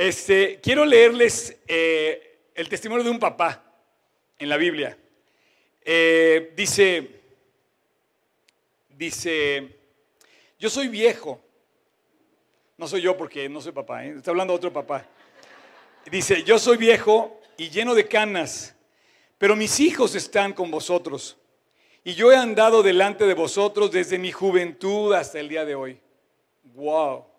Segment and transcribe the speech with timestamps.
[0.00, 3.62] Este, quiero leerles eh, el testimonio de un papá
[4.38, 4.96] en la Biblia.
[5.82, 7.20] Eh, dice,
[8.88, 9.76] dice,
[10.58, 11.44] yo soy viejo.
[12.78, 14.14] No soy yo porque no soy papá, ¿eh?
[14.16, 15.06] está hablando otro papá.
[16.10, 18.74] Dice, yo soy viejo y lleno de canas,
[19.36, 21.36] pero mis hijos están con vosotros.
[22.04, 26.00] Y yo he andado delante de vosotros desde mi juventud hasta el día de hoy.
[26.72, 27.29] Wow.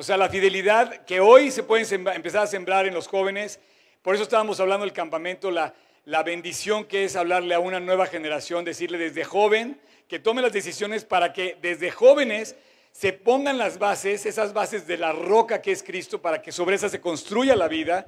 [0.00, 3.60] O sea, la fidelidad que hoy se puede empezar a sembrar en los jóvenes.
[4.00, 5.74] Por eso estábamos hablando del campamento, la,
[6.06, 9.78] la bendición que es hablarle a una nueva generación, decirle desde joven
[10.08, 12.56] que tome las decisiones para que desde jóvenes
[12.92, 16.76] se pongan las bases, esas bases de la roca que es Cristo, para que sobre
[16.76, 18.06] esa se construya la vida.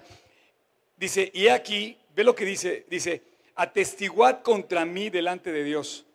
[0.96, 3.20] Dice, y aquí, ve lo que dice, dice,
[3.54, 6.06] atestiguad contra mí delante de Dios,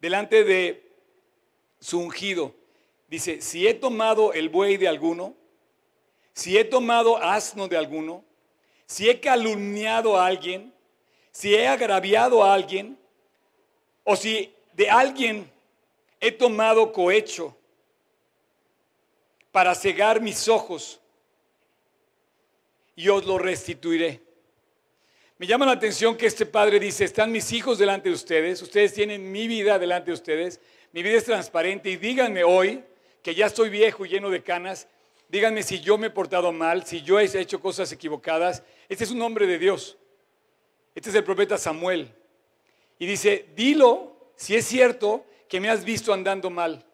[0.00, 0.88] delante de
[1.80, 2.54] su ungido.
[3.08, 5.34] Dice, si he tomado el buey de alguno,
[6.32, 8.24] si he tomado asno de alguno,
[8.86, 10.72] si he calumniado a alguien,
[11.30, 12.98] si he agraviado a alguien,
[14.04, 15.50] o si de alguien
[16.20, 17.56] he tomado cohecho
[19.52, 21.00] para cegar mis ojos,
[22.96, 24.22] y os lo restituiré.
[25.38, 28.94] Me llama la atención que este padre dice, están mis hijos delante de ustedes, ustedes
[28.94, 30.60] tienen mi vida delante de ustedes,
[30.92, 32.82] mi vida es transparente y díganme hoy
[33.26, 34.86] que ya estoy viejo y lleno de canas,
[35.28, 38.62] díganme si yo me he portado mal, si yo he hecho cosas equivocadas.
[38.88, 39.98] Este es un hombre de Dios.
[40.94, 42.14] Este es el profeta Samuel.
[43.00, 46.86] Y dice, dilo si es cierto que me has visto andando mal.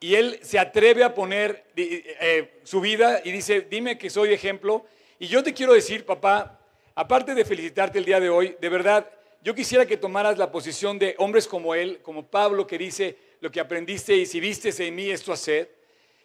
[0.00, 4.86] Y él se atreve a poner eh, su vida y dice, dime que soy ejemplo.
[5.18, 6.58] Y yo te quiero decir, papá,
[6.94, 9.10] aparte de felicitarte el día de hoy, de verdad,
[9.42, 13.50] yo quisiera que tomaras la posición de hombres como él, como Pablo, que dice lo
[13.50, 15.74] que aprendiste y si vistes en mí esto hacer.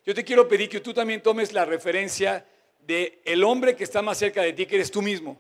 [0.06, 2.46] Yo te quiero pedir que tú también tomes la referencia
[2.86, 5.40] de el hombre que está más cerca de ti, que eres tú mismo.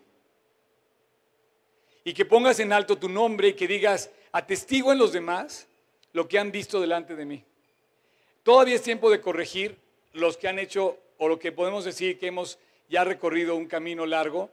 [2.04, 5.68] Y que pongas en alto tu nombre y que digas, atestigo en los demás
[6.14, 7.44] lo que han visto delante de mí.
[8.44, 9.78] Todavía es tiempo de corregir
[10.14, 12.58] los que han hecho, o lo que podemos decir que hemos
[12.90, 14.50] ya recorrido un camino largo,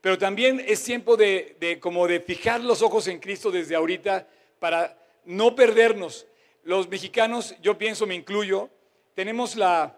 [0.00, 4.26] pero también es tiempo de, como de fijar los ojos en Cristo desde ahorita
[4.58, 6.26] para no perdernos.
[6.64, 8.70] Los mexicanos, yo pienso, me incluyo,
[9.14, 9.96] tenemos la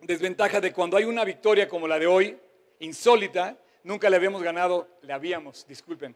[0.00, 2.38] desventaja de cuando hay una victoria como la de hoy,
[2.78, 6.14] insólita, nunca le habíamos ganado, le habíamos, disculpen,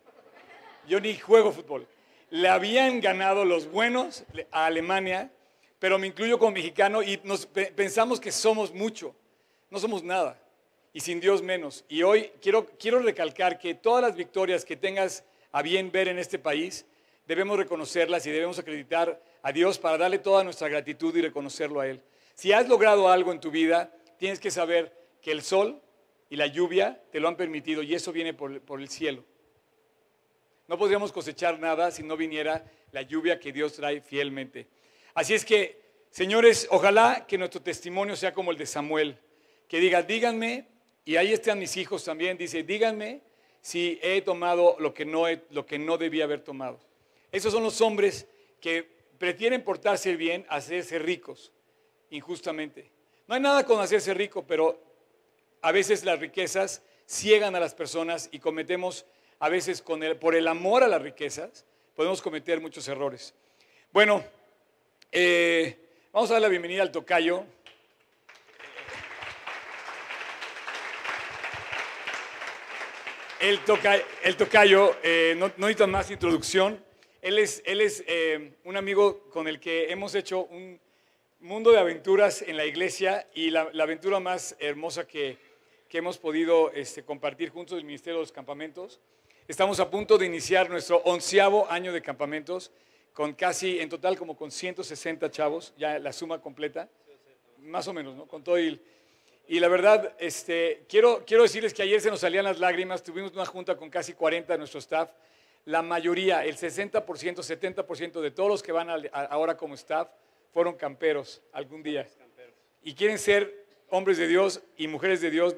[0.87, 1.87] yo ni juego fútbol,
[2.31, 5.31] le habían ganado los buenos a Alemania,
[5.79, 7.21] pero me incluyo como mexicano y
[7.75, 9.15] pensamos que somos mucho,
[9.69, 10.39] no somos nada
[10.93, 11.85] y sin Dios menos.
[11.89, 16.19] Y hoy quiero, quiero recalcar que todas las victorias que tengas a bien ver en
[16.19, 16.87] este país,
[17.27, 21.89] debemos reconocerlas y debemos acreditar a Dios para darle toda nuestra gratitud y reconocerlo a
[21.89, 22.03] Él.
[22.35, 25.81] Si has logrado algo en tu vida, tienes que saber que el sol
[26.29, 29.25] y la lluvia te lo han permitido y eso viene por, el cielo.
[30.67, 34.67] No podríamos cosechar nada si no viniera la lluvia que Dios trae fielmente.
[35.15, 35.81] Así es que,
[36.11, 39.19] señores, ojalá que nuestro testimonio sea como el de Samuel,
[39.69, 40.67] que diga, díganme
[41.05, 42.39] y ahí están mis hijos también.
[42.39, 43.21] Dice, díganme
[43.61, 46.81] si he tomado lo que no, lo que no debía haber tomado.
[47.33, 48.27] Esos son los hombres
[48.61, 48.87] que
[49.19, 51.51] prefieren portarse bien a hacerse ricos,
[52.11, 52.93] injustamente.
[53.27, 54.79] No hay nada con hacerse rico, pero
[55.63, 59.07] a veces las riquezas ciegan a las personas y cometemos,
[59.39, 63.35] a veces por el amor a las riquezas, podemos cometer muchos errores.
[63.93, 64.23] Bueno,
[65.11, 65.79] eh,
[66.13, 67.45] vamos a dar la bienvenida al tocayo.
[73.41, 73.59] El,
[74.37, 76.92] tocayo, eh, no, necesita más introducción.
[77.23, 77.63] Él es,
[78.09, 80.81] eh, un amigo con el que hemos hecho un
[81.39, 85.39] mundo de aventuras en la iglesia y la, aventura más hermosa que,
[85.93, 88.99] hemos podido este, compartir juntos del Ministerio de los Campamentos.
[89.47, 92.73] Estamos a punto de iniciar nuestro onceavo año de campamentos
[93.13, 96.89] con casi, en total, como con 160 chavos, ya la suma completa,
[97.59, 98.27] más o menos, ¿no?
[98.27, 98.81] Con todo el
[99.47, 103.33] y la verdad, este, quiero, quiero decirles que ayer se nos salían las lágrimas, tuvimos
[103.33, 105.11] una junta con casi 40 de nuestro staff.
[105.65, 110.09] La mayoría, el 60%, 70% de todos los que van ahora como staff
[110.53, 112.07] fueron camperos algún día.
[112.83, 115.57] Y quieren ser hombres de Dios y mujeres de Dios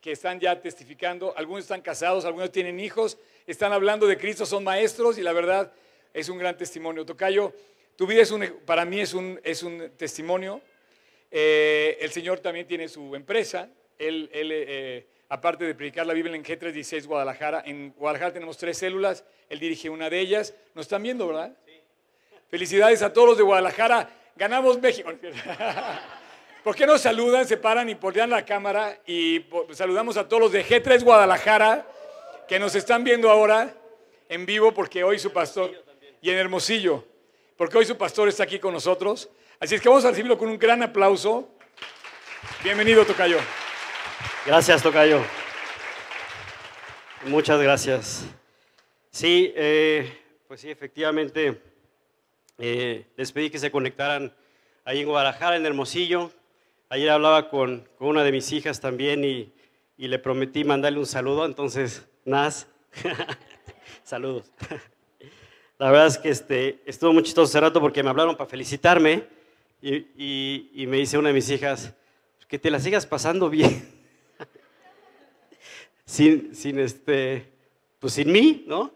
[0.00, 1.36] que están ya testificando.
[1.36, 5.72] Algunos están casados, algunos tienen hijos, están hablando de Cristo, son maestros y la verdad
[6.14, 7.04] es un gran testimonio.
[7.04, 7.52] Tocayo,
[7.96, 10.62] tu vida es un, para mí es un, es un testimonio
[11.30, 13.68] eh, el Señor también tiene su empresa.
[13.98, 19.24] Él, eh, aparte de predicar la Biblia en G316 Guadalajara, en Guadalajara tenemos tres células.
[19.48, 20.54] Él dirige una de ellas.
[20.74, 21.56] Nos están viendo, ¿verdad?
[22.50, 24.10] Felicidades a todos los de Guadalajara.
[24.36, 25.10] Ganamos México.
[26.64, 30.52] ¿Por qué no saludan, se paran y voltean la cámara y saludamos a todos los
[30.52, 31.86] de G3 Guadalajara
[32.46, 33.72] que nos están viendo ahora
[34.28, 35.72] en vivo porque hoy su pastor,
[36.20, 37.04] y en Hermosillo,
[37.56, 39.30] porque hoy su pastor está aquí con nosotros.
[39.60, 41.48] Así es que vamos a recibirlo con un gran aplauso.
[42.62, 43.38] Bienvenido, Tocayo.
[44.46, 45.20] Gracias, Tocayo.
[47.26, 48.24] Muchas gracias.
[49.10, 50.10] Sí, eh,
[50.48, 51.60] pues sí, efectivamente,
[52.58, 54.34] eh, les pedí que se conectaran
[54.84, 56.32] ahí en Guadalajara, en Hermosillo.
[56.88, 59.52] Ayer hablaba con, una de mis hijas también y,
[59.98, 62.66] y, le prometí mandarle un saludo, entonces, Nas,
[64.02, 64.50] saludos.
[65.78, 69.24] La verdad es que este, estuvo muy chistoso hace rato porque me hablaron para felicitarme
[69.82, 71.92] y, y me dice una de mis hijas,
[72.48, 73.99] que te la sigas pasando bien.
[76.10, 77.46] Sin, sin, este,
[78.00, 78.92] pues sin mí, ¿no?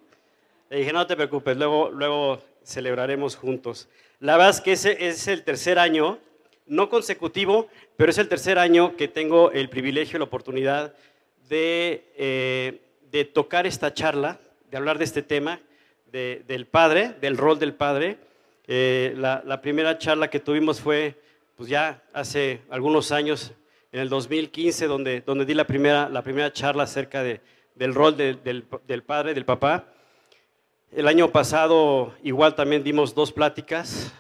[0.69, 3.89] Le dije, no te preocupes, luego, luego celebraremos juntos.
[4.19, 6.19] La verdad es que ese es el tercer año,
[6.67, 10.93] no consecutivo, pero es el tercer año que tengo el privilegio, la oportunidad
[11.49, 12.81] de, eh,
[13.13, 15.61] de tocar esta charla, de hablar de este tema,
[16.11, 18.19] del padre, del rol del padre.
[18.67, 21.15] Eh, la, la, primera charla que tuvimos fue,
[21.57, 23.53] pues ya hace algunos años,
[23.95, 27.41] en el 2015, donde, donde di la primera, la primera charla acerca de,
[27.77, 29.95] del rol del, del, padre, del papá.
[30.91, 34.13] El año pasado igual también dimos dos pláticas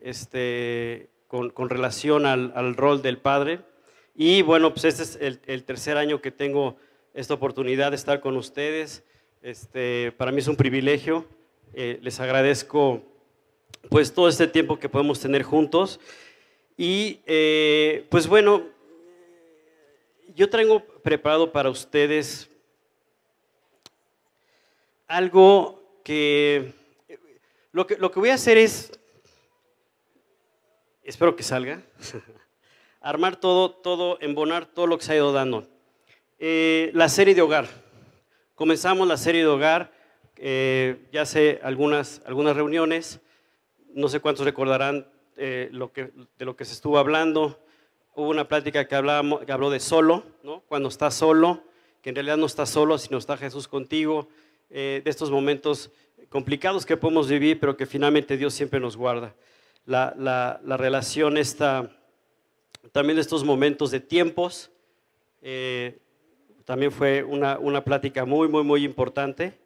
[0.00, 3.60] este, con, con relación al, al, rol del padre.
[4.16, 6.74] Y bueno, pues este es el, el, tercer año que tengo
[7.14, 9.04] esta oportunidad de estar con ustedes.
[9.42, 11.24] Este, para mí es un privilegio.
[11.74, 13.04] Eh, les agradezco
[13.90, 16.00] pues todo este tiempo que podemos tener juntos.
[16.76, 18.79] Y eh, pues bueno,
[20.34, 22.50] yo traigo preparado para ustedes
[25.06, 26.72] algo que
[27.72, 28.92] lo, que lo que voy a hacer es,
[31.02, 31.82] espero que salga,
[33.00, 35.66] armar todo, todo, embonar todo lo que se ha ido dando.
[36.38, 37.66] Eh, la serie de hogar.
[38.54, 39.92] Comenzamos la serie de hogar,
[40.36, 43.20] eh, ya hace algunas, algunas reuniones,
[43.94, 47.58] no sé cuántos recordarán eh, lo que, de lo que se estuvo hablando
[48.20, 50.60] hubo una plática que, hablábamos, que habló de solo, ¿no?
[50.68, 51.62] cuando estás solo,
[52.02, 54.28] que en realidad no estás solo, sino está Jesús contigo,
[54.70, 55.90] eh, de estos momentos
[56.28, 59.34] complicados que podemos vivir, pero que finalmente Dios siempre nos guarda.
[59.86, 61.90] La, la, relación está
[62.92, 64.70] también de estos momentos de tiempos,
[65.42, 65.98] eh,
[66.64, 69.58] también fue una, una, plática muy, muy, muy importante.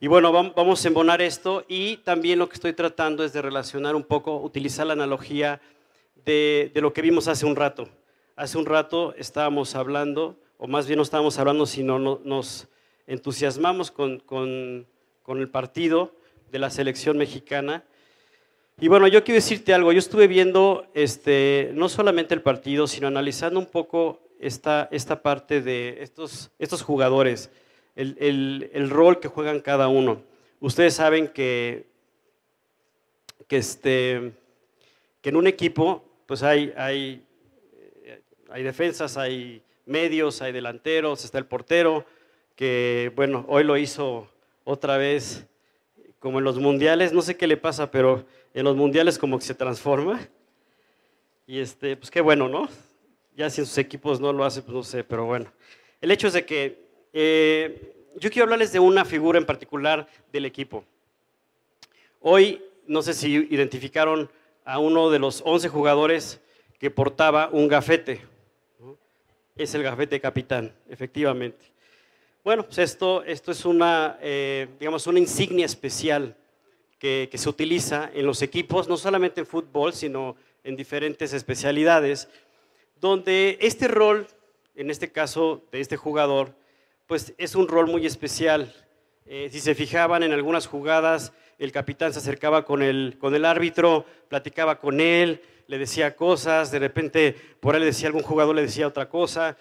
[0.00, 3.94] Y bueno, vamos a embonar esto y también lo que estoy tratando es de relacionar
[3.94, 5.60] un poco, utilizar la analogía
[6.26, 7.88] de, lo que vimos hace un rato.
[8.34, 12.68] Hace un rato estábamos hablando, o más bien no estábamos hablando, sino nos
[13.06, 14.86] entusiasmamos con, con,
[15.22, 16.12] con el partido
[16.50, 17.84] de la selección mexicana.
[18.78, 23.06] Y bueno, yo quiero decirte algo, yo estuve viendo este, no solamente el partido, sino
[23.06, 27.50] analizando un poco esta, esta parte de estos, estos jugadores,
[27.94, 30.22] el, el, el, rol que juegan cada uno.
[30.60, 31.86] Ustedes saben que,
[33.46, 34.32] que, este,
[35.22, 37.24] que en un equipo pues hay, hay,
[38.04, 38.20] eh,
[38.50, 42.04] hay defensas, hay medios, hay delanteros, está el portero,
[42.56, 44.28] que bueno, hoy lo hizo
[44.64, 45.46] otra vez
[46.18, 49.44] como en los mundiales, no sé qué le pasa, pero en los mundiales como que
[49.44, 50.20] se transforma.
[51.46, 52.68] Y este, pues qué bueno, ¿no?
[53.36, 55.52] Ya si en sus equipos no lo hace, pues no sé, pero bueno.
[56.00, 60.46] El hecho es de que eh, yo quiero hablarles de una figura en particular del
[60.46, 60.84] equipo.
[62.20, 64.28] Hoy, no sé si identificaron
[64.66, 66.40] a uno de los 11 jugadores
[66.78, 68.20] que portaba un gafete.
[69.54, 71.64] Es el gafete capitán, efectivamente.
[72.44, 76.36] Bueno, pues esto, esto es una, eh, digamos, una insignia especial
[76.98, 82.28] que, se utiliza en los equipos, no solamente en fútbol, sino en diferentes especialidades,
[83.00, 84.26] donde este rol,
[84.74, 86.54] en este caso de este jugador,
[87.06, 88.74] pues es un rol muy especial.
[89.26, 93.44] Eh, si se fijaban en algunas jugadas, el capitán se acercaba con el, con el
[93.44, 98.54] árbitro, platicaba con él, le decía cosas, de repente por él le decía algún jugador,
[98.54, 99.56] le decía otra cosa,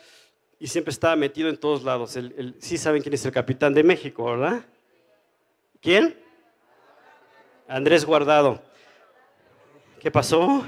[0.59, 2.17] y siempre estaba metido en todos lados.
[2.59, 4.65] Sí saben quién es el capitán de México, ¿verdad?
[5.81, 6.17] ¿Quién?
[7.67, 8.61] Andrés Guardado.
[9.99, 10.65] ¿Qué pasó?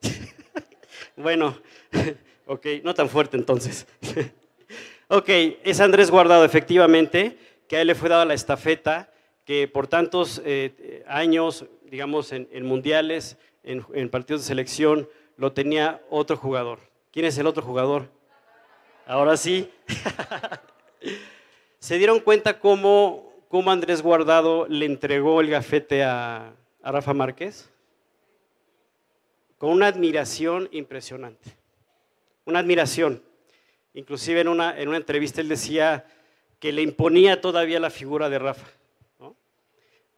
[1.16, 1.56] bueno,
[2.46, 3.86] ok, no tan fuerte entonces.
[5.08, 5.28] ok,
[5.62, 9.11] es Andrés Guardado, efectivamente, que a él le fue dada la estafeta
[9.44, 16.36] que por tantos eh, años, digamos, en, mundiales, en, partidos de selección, lo tenía otro
[16.36, 16.78] jugador.
[17.10, 18.08] ¿Quién es el otro jugador?
[19.06, 19.70] Ahora sí.
[21.78, 27.68] ¿Se dieron cuenta cómo, cómo, Andrés Guardado le entregó el gafete a, Rafa Márquez?
[29.58, 31.56] con una admiración impresionante.
[32.46, 33.22] Una admiración.
[33.94, 36.04] Inclusive en una, en una entrevista él decía
[36.58, 38.66] que le imponía todavía la figura de Rafa.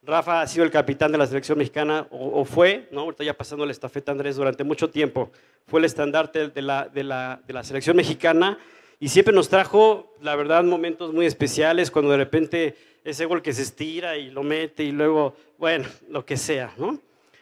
[0.07, 3.01] Rafa ha sido el capitán de la selección mexicana, o, fue, ¿no?
[3.01, 5.31] ahorita ya pasando la estafeta Andrés durante mucho tiempo,
[5.67, 8.59] fue el estandarte de la, de la, de la selección mexicana
[9.01, 13.53] y siempre nos trajo, la verdad, momentos muy especiales cuando de repente ese gol que
[13.53, 16.99] se estira y lo mete y luego, bueno, lo que sea, ¿no?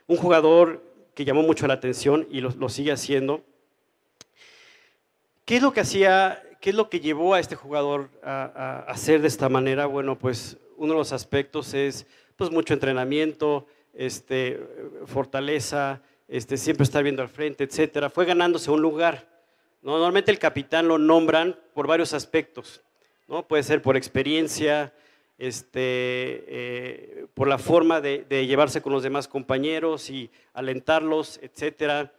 [0.06, 0.82] Un jugador
[1.14, 3.42] que llamó mucho la atención y lo, sigue haciendo.
[5.44, 9.20] ¿Qué es lo que hacía, qué es lo que llevó a este jugador a, hacer
[9.20, 9.86] de esta manera?
[9.86, 12.06] Bueno, pues uno de los aspectos es
[12.42, 14.58] pues mucho entrenamiento, este,
[15.06, 18.10] fortaleza, este, siempre estar viendo al frente, etcétera.
[18.10, 19.28] Fue ganándose un lugar.
[19.80, 22.80] Normalmente el capitán lo nombran por varios aspectos.
[23.28, 23.46] ¿no?
[23.46, 24.92] Puede ser por experiencia,
[25.38, 32.12] este, eh, por la forma de, llevarse con los demás compañeros y alentarlos, etcétera.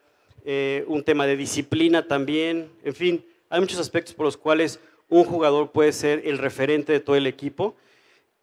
[0.46, 2.72] Eh, un tema de disciplina también.
[2.86, 7.02] En fin, hay muchos aspectos por los cuales un jugador puede ser el referente de
[7.02, 7.76] todo el equipo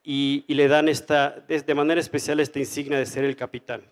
[0.03, 3.83] y, le dan esta, de manera especial esta insignia de ser el capitán.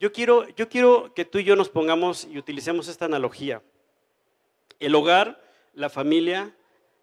[0.00, 3.62] Yo quiero, yo quiero que tú y yo nos pongamos y utilicemos esta analogía.
[4.80, 5.40] El hogar,
[5.74, 6.54] la familia,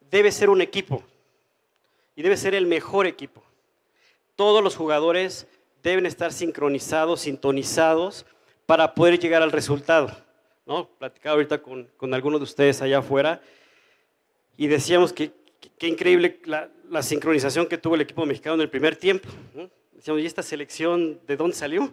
[0.10, 1.04] debe ser un equipo
[2.16, 3.42] y debe ser el mejor equipo.
[4.36, 5.48] Todos los jugadores
[5.82, 8.26] deben estar sincronizados, sintonizados
[8.66, 10.16] para poder llegar al resultado.
[10.66, 10.88] ¿no?
[10.88, 13.42] Platicaba ahorita con, con algunos de ustedes allá afuera
[14.58, 15.32] y decíamos que
[15.82, 19.28] qué increíble la, sincronización que tuvo el equipo mexicano en el primer tiempo.
[19.94, 21.92] Decíamos, ¿y esta selección de dónde salió?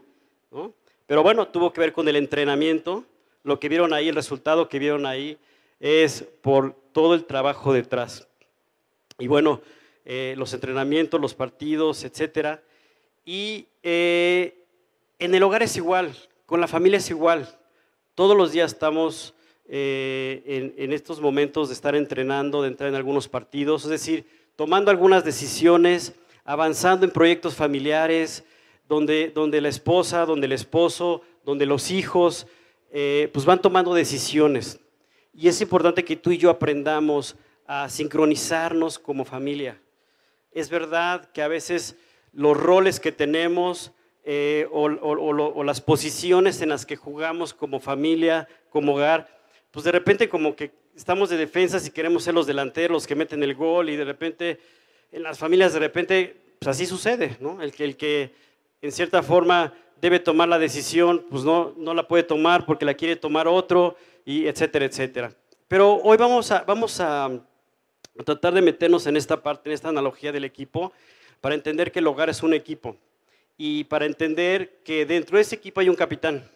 [1.06, 3.06] Pero bueno, tuvo que ver con el entrenamiento.
[3.44, 5.38] Lo que vieron ahí, el resultado que vieron ahí,
[5.80, 8.28] es por todo el trabajo detrás.
[9.18, 9.62] Y bueno,
[10.04, 12.62] eh, los entrenamientos, los partidos, etcétera.
[13.24, 14.66] Y eh,
[15.18, 16.14] en el hogar es igual,
[16.44, 17.48] con la familia es igual.
[18.14, 19.32] Todos los días estamos
[19.68, 24.90] eh, en, estos momentos de estar entrenando, de entrar en algunos partidos, es decir, tomando
[24.90, 28.44] algunas decisiones, avanzando en proyectos familiares,
[28.88, 32.46] donde, donde la esposa, donde el esposo, donde los hijos,
[32.90, 34.80] pues van tomando decisiones.
[35.34, 39.78] Y es importante que tú y yo aprendamos a sincronizarnos como familia.
[40.52, 41.96] Es verdad que a veces
[42.32, 43.92] los roles que tenemos
[44.24, 49.37] eh, o, las posiciones en las que jugamos como familia, como hogar,
[49.70, 53.14] pues de repente como que estamos de defensa y queremos ser los delanteros, los que
[53.14, 54.58] meten el gol y de repente
[55.12, 57.62] en las familias de repente pues así sucede, ¿no?
[57.62, 58.32] El que, el que
[58.82, 62.94] en cierta forma debe tomar la decisión, pues no, no la puede tomar porque la
[62.94, 65.32] quiere tomar otro y etcétera, etcétera.
[65.68, 67.30] Pero hoy vamos a, vamos a
[68.24, 70.92] tratar de meternos en esta parte, en esta analogía del equipo,
[71.40, 72.96] para entender que el hogar es un equipo
[73.56, 76.48] y para entender que dentro de ese equipo hay un capitán.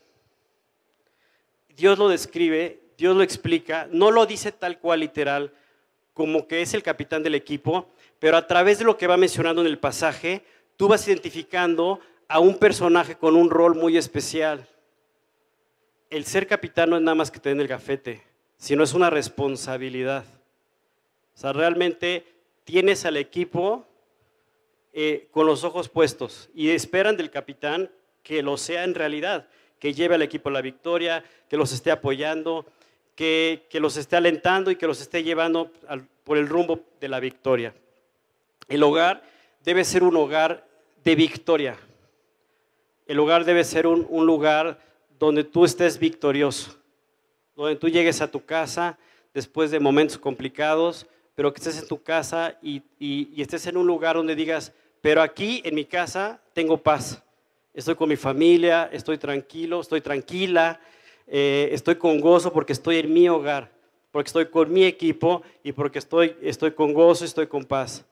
[1.76, 5.52] Dios lo describe, Dios lo explica, no lo dice tal cual literal
[6.14, 9.62] como que es el capitán del equipo, pero a través de lo que va mencionando
[9.62, 10.44] en el pasaje,
[10.76, 14.66] tú vas identificando a un personaje con un rol muy especial.
[16.10, 18.22] El ser capitán no es nada más que tener el gafete,
[18.56, 20.24] sino es una responsabilidad.
[21.34, 22.26] O sea, realmente
[22.64, 23.86] tienes al equipo
[24.92, 27.90] eh, con los ojos puestos y esperan del capitán
[28.22, 32.66] que lo sea en realidad, que lleve al equipo la victoria, que los esté apoyando,
[33.14, 35.70] que, los esté alentando y que los esté llevando
[36.24, 37.74] por el rumbo de la victoria.
[38.68, 39.22] El hogar
[39.64, 40.66] debe ser un hogar
[41.04, 41.76] de victoria.
[43.06, 44.80] El hogar debe ser un, lugar
[45.18, 46.76] donde tú estés victorioso,
[47.56, 48.98] donde tú llegues a tu casa
[49.34, 52.82] después de momentos complicados, pero que estés en tu casa y,
[53.40, 57.22] estés en un lugar donde digas, pero aquí en mi casa tengo paz.
[57.74, 60.78] Estoy con mi familia, estoy tranquilo, estoy tranquila,
[61.26, 63.70] eh, estoy con gozo porque estoy en mi hogar,
[64.10, 68.04] porque estoy con mi equipo y porque estoy, estoy con gozo, estoy con paz.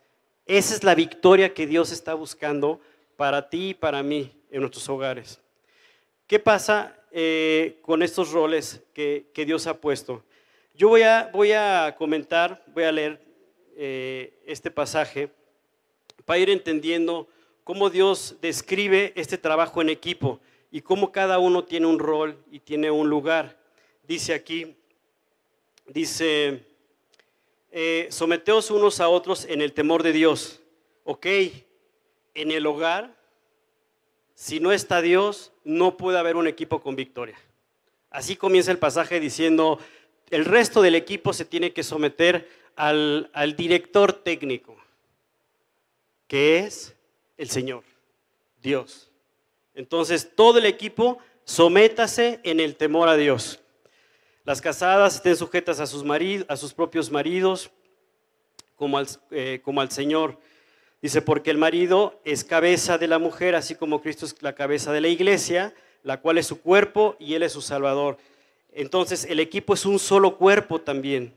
[0.47, 2.81] Esa es la victoria que Dios está buscando
[3.17, 5.41] para ti y para mí en nuestros hogares.
[6.27, 10.23] ¿Qué pasa eh, con estos roles que, que Dios ha puesto?
[10.75, 13.21] Yo voy a, voy a comentar, voy a leer
[13.77, 15.31] eh, este pasaje
[16.25, 17.29] para ir entendiendo
[17.65, 22.61] cómo Dios describe este trabajo en equipo y cómo cada uno tiene un rol y
[22.61, 23.59] tiene un lugar.
[24.07, 24.77] Dice aquí,
[25.87, 26.65] dice,
[27.71, 30.61] eh, someteos unos a otros en el temor de Dios.
[31.05, 31.27] Ok,
[32.35, 33.15] en el hogar,
[34.35, 37.39] si no está Dios, no puede haber un equipo con victoria.
[38.11, 39.79] Así comienza el pasaje diciendo,
[40.31, 44.77] el resto del equipo se tiene que someter al, director técnico,
[46.27, 46.95] que es
[47.37, 47.85] el Señor,
[48.63, 49.10] Dios.
[49.81, 53.61] Entonces, todo el equipo sométase en el temor a Dios.
[54.45, 57.71] Las casadas estén sujetas a sus, maridos, a sus propios maridos
[58.77, 60.39] como al, eh, como al Señor.
[61.01, 64.93] Dice, porque el marido es cabeza de la mujer, así como Cristo es la cabeza
[64.93, 65.73] de la iglesia,
[66.03, 68.19] la cual es su cuerpo y Él es su Salvador.
[68.73, 71.33] Entonces el equipo es un solo cuerpo también.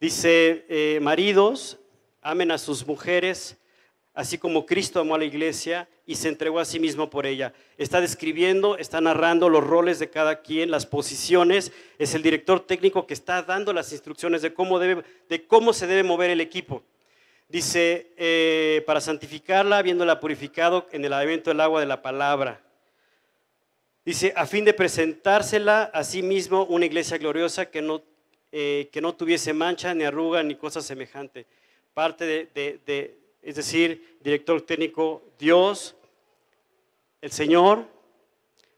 [0.00, 1.78] Dice, eh, maridos,
[2.22, 3.58] amen a sus mujeres,
[4.14, 7.52] así como Cristo amó a la iglesia y se entregó a sí mismo por ella.
[7.78, 11.70] Está describiendo, está narrando los roles de cada quien, las posiciones.
[12.00, 15.86] Es el director técnico que está dando las instrucciones de cómo, debe, de cómo se
[15.86, 16.82] debe mover el equipo.
[17.48, 22.60] Dice, eh, para santificarla, habiéndola purificado en el evento del agua de la palabra.
[24.04, 28.02] Dice, a fin de presentársela a sí mismo una iglesia gloriosa que no,
[28.50, 31.46] eh, que no tuviese mancha, ni arruga, ni cosa semejante.
[31.94, 35.94] Parte de, es decir, director técnico, Dios,
[37.20, 37.86] el Señor,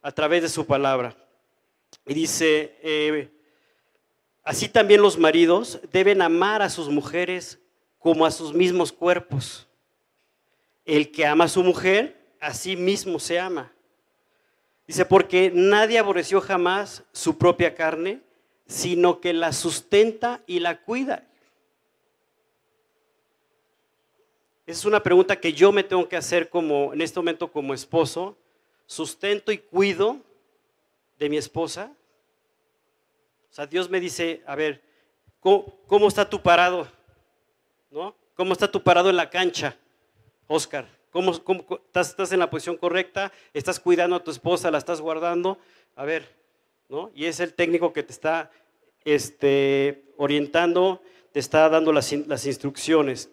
[0.02, 1.16] a través de su palabra.
[2.06, 3.30] Y dice, eh,
[4.42, 7.58] así también los maridos deben amar a sus mujeres
[7.98, 9.68] como a sus mismos cuerpos.
[10.84, 13.72] El que ama a su mujer, a sí mismo se ama.
[14.86, 18.20] Dice, porque nadie aborreció jamás su propia carne,
[18.66, 21.28] sino que la sustenta y la cuida.
[24.66, 28.36] Es una pregunta que yo me tengo que hacer como, en este momento como esposo.
[28.86, 30.18] ¿Sustento y cuido
[31.18, 31.92] de mi esposa?
[33.50, 34.82] O sea, Dios me dice, a ver,
[35.40, 36.86] ¿cómo, está tu parado?
[37.90, 38.14] ¿No?
[38.36, 39.76] ¿Cómo está tu parado en la cancha,
[40.46, 40.86] Oscar?
[41.10, 41.32] ¿Cómo,
[41.94, 43.32] estás, en la posición correcta?
[43.52, 44.70] ¿Estás cuidando a tu esposa?
[44.70, 45.58] ¿La estás guardando?
[45.96, 46.34] A ver,
[46.88, 47.10] ¿no?
[47.14, 48.50] Y es el técnico que te está
[49.04, 51.02] este, orientando,
[51.32, 53.30] te está dando las, las instrucciones.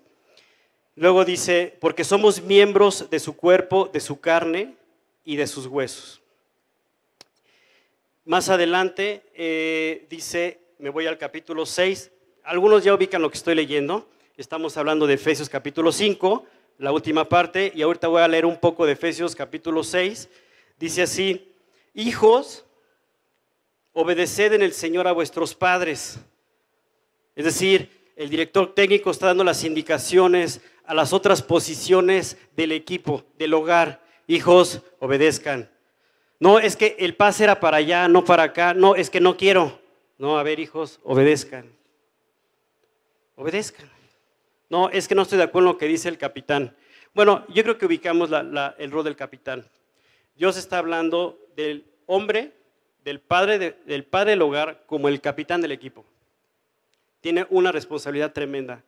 [1.00, 4.76] Luego dice, porque somos miembros de su cuerpo, de su carne
[5.24, 6.22] y de sus huesos.
[8.26, 12.12] Más adelante eh, dice, me voy al capítulo 6,
[12.44, 16.46] algunos ya ubican lo que estoy leyendo, estamos hablando de Efesios capítulo 5,
[16.80, 20.28] la última parte, y ahorita voy a leer un poco de Efesios capítulo 6.
[20.78, 21.50] Dice así,
[21.94, 22.66] hijos,
[23.94, 26.20] obedeced en el Señor a vuestros padres.
[27.38, 33.24] Es decir, el director técnico está dando las indicaciones a las otras posiciones del equipo,
[33.38, 34.02] del hogar.
[34.26, 35.70] Hijos, obedezcan.
[36.40, 38.74] No, es que el pase era para allá, no para acá.
[38.74, 39.80] No, es que no quiero.
[40.18, 41.72] No, a ver, hijos, obedezcan.
[43.36, 43.88] Obedezcan.
[44.68, 46.76] No, es que no estoy de acuerdo con lo que dice el capitán.
[47.14, 48.32] Bueno, yo creo que ubicamos
[48.80, 49.70] el rol del capitán.
[50.36, 52.52] Dios está hablando del hombre,
[53.04, 56.04] del padre, del padre del hogar, como el capitán del equipo.
[57.22, 58.84] Tiene una responsabilidad tremenda.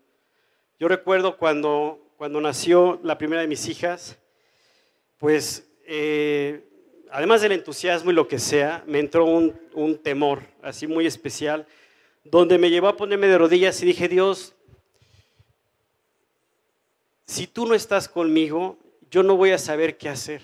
[0.81, 4.17] Yo recuerdo cuando, cuando nació la primera de mis hijas,
[5.19, 6.65] pues eh,
[7.11, 11.67] además del entusiasmo y lo que sea, me entró un, un temor así muy especial,
[12.23, 14.55] donde me llevó a ponerme de rodillas y dije, Dios,
[17.27, 18.79] si tú no estás conmigo,
[19.11, 20.41] yo no voy a saber qué hacer.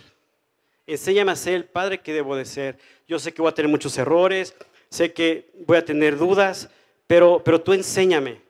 [0.86, 2.78] Enséñame a ser el padre que debo de ser.
[3.08, 4.56] Yo sé que voy a tener muchos errores,
[4.90, 6.70] sé que voy a tener dudas,
[7.08, 8.46] pero, pero tú enséñame.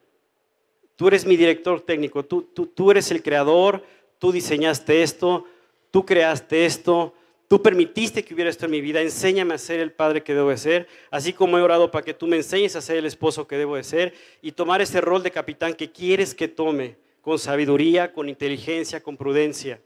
[0.98, 3.84] Tú eres mi director técnico, tú, tú, tú eres el creador,
[4.18, 5.46] tú diseñaste esto,
[5.92, 7.14] tú creaste esto,
[7.48, 10.50] tú permitiste que hubiera esto en mi vida, enséñame a ser el padre que debo
[10.50, 13.48] de ser, así como he orado para que tú me enseñes a ser el esposo
[13.48, 17.38] que debo de ser y tomar ese rol de capitán que quieres que tome con
[17.38, 19.80] sabiduría, con inteligencia, con prudencia.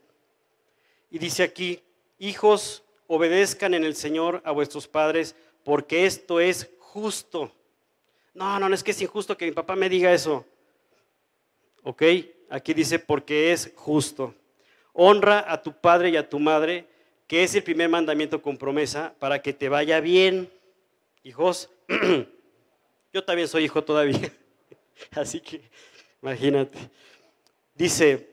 [1.10, 1.82] Y dice aquí,
[2.18, 7.52] hijos, obedezcan en el Señor a vuestros padres, porque esto es justo.
[8.32, 10.46] No, no, no es que es injusto que mi papá me diga eso.
[11.82, 12.02] ¿Ok?
[12.50, 14.34] Aquí dice, porque es justo.
[14.92, 16.86] Honra a tu padre y a tu madre,
[17.26, 20.50] que es el primer mandamiento con promesa, para que te vaya bien.
[21.24, 21.70] Hijos,
[23.12, 24.32] yo también soy hijo todavía.
[25.12, 25.62] Así que,
[26.20, 26.78] imagínate.
[27.74, 28.28] Dice,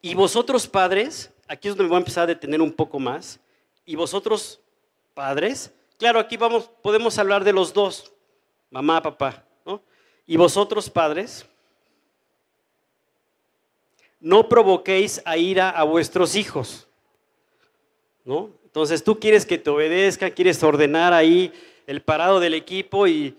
[0.00, 3.40] y vosotros padres, aquí es donde me voy a empezar a detener un poco más,
[3.84, 4.60] y vosotros
[5.12, 8.12] padres, claro, aquí vamos, podemos hablar de los dos,
[8.70, 9.82] mamá, papá, ¿no?
[10.26, 11.46] Y vosotros padres,
[14.22, 16.88] no provoquéis a ira a vuestros hijos,
[18.24, 18.50] ¿no?
[18.64, 21.52] Entonces tú quieres que te obedezca, quieres ordenar ahí
[21.86, 23.36] el parado del equipo y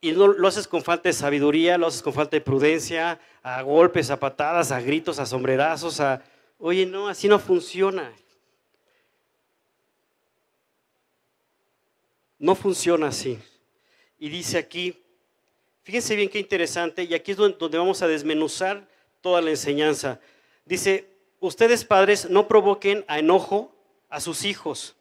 [0.00, 3.62] y no, lo haces con falta de sabiduría, lo haces con falta de prudencia, a
[3.62, 6.22] golpes, a patadas, a gritos, a sombrerazos, a...
[6.58, 8.12] Oye, no, así no funciona.
[12.38, 13.38] No funciona así.
[14.18, 15.02] Y dice aquí,
[15.82, 18.86] fíjense bien qué interesante, y aquí es donde vamos a desmenuzar
[19.26, 20.20] toda la enseñanza.
[20.66, 21.08] Dice,
[21.40, 23.74] ustedes padres no provoquen a enojo
[24.08, 24.94] a sus hijos.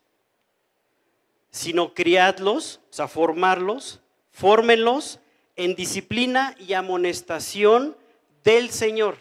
[1.52, 5.20] sino criadlos, o sea, formarlos, fórmenlos
[5.56, 7.96] en disciplina y amonestación
[8.44, 9.20] del Señor.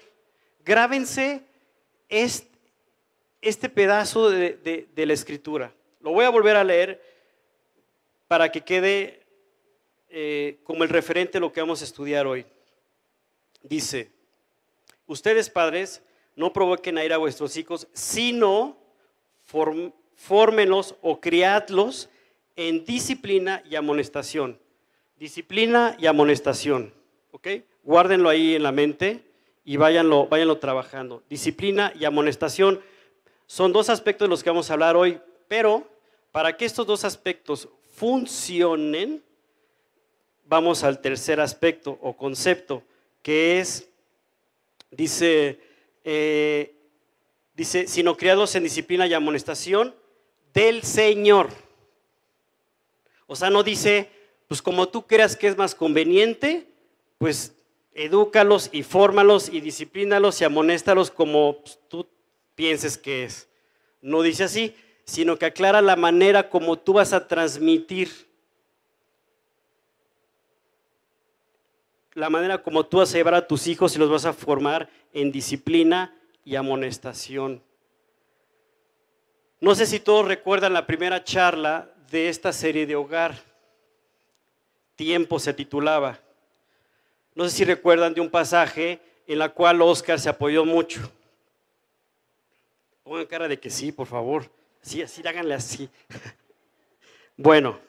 [0.64, 1.42] Grábense
[2.08, 5.74] este, pedazo de, la escritura.
[6.00, 7.02] Lo voy a volver a leer
[8.26, 9.22] para que quede
[10.08, 12.46] eh, como el referente de lo que vamos a estudiar hoy.
[13.62, 14.13] Dice,
[15.06, 16.02] ustedes padres,
[16.36, 18.76] no provoquen a ir a vuestros hijos, sino
[20.16, 22.08] fórmenlos o criadlos
[22.56, 24.58] en disciplina y amonestación.
[25.16, 26.92] Disciplina y amonestación.
[27.30, 27.48] ¿Ok?
[27.82, 29.24] Guárdenlo ahí en la mente
[29.64, 31.22] y váyanlo, váyanlo trabajando.
[31.28, 32.80] Disciplina y amonestación
[33.46, 35.88] son dos aspectos de los que vamos a hablar hoy, pero
[36.32, 39.22] para que estos dos aspectos funcionen,
[40.46, 42.82] vamos al tercer aspecto o concepto,
[43.22, 43.88] que es,
[44.96, 45.60] dice,
[46.04, 46.74] eh,
[47.54, 49.94] dice, sino criados en disciplina y amonestación
[50.52, 51.50] del Señor.
[53.26, 54.08] O sea, no dice,
[54.48, 56.66] pues como tú creas que es más conveniente,
[57.18, 57.54] pues
[57.94, 62.06] edúcalos y fórmalos y disciplínalos y amonéstalos como pues, tú
[62.54, 63.48] pienses que es.
[64.02, 68.10] No dice así, sino que aclara la manera como tú vas a transmitir,
[72.14, 74.88] la manera como tú vas a llevar a tus hijos y los vas a formar
[75.12, 77.62] en disciplina y amonestación.
[79.60, 83.34] No sé si todos recuerdan la primera charla de esta serie de hogar.
[84.94, 86.20] Tiempo se titulaba.
[87.34, 91.10] No sé si recuerdan de un pasaje en la cual Oscar se apoyó mucho.
[93.02, 94.50] Pongan cara de que sí, por favor.
[94.80, 95.88] Sí, así, háganle así.
[97.36, 97.80] Bueno,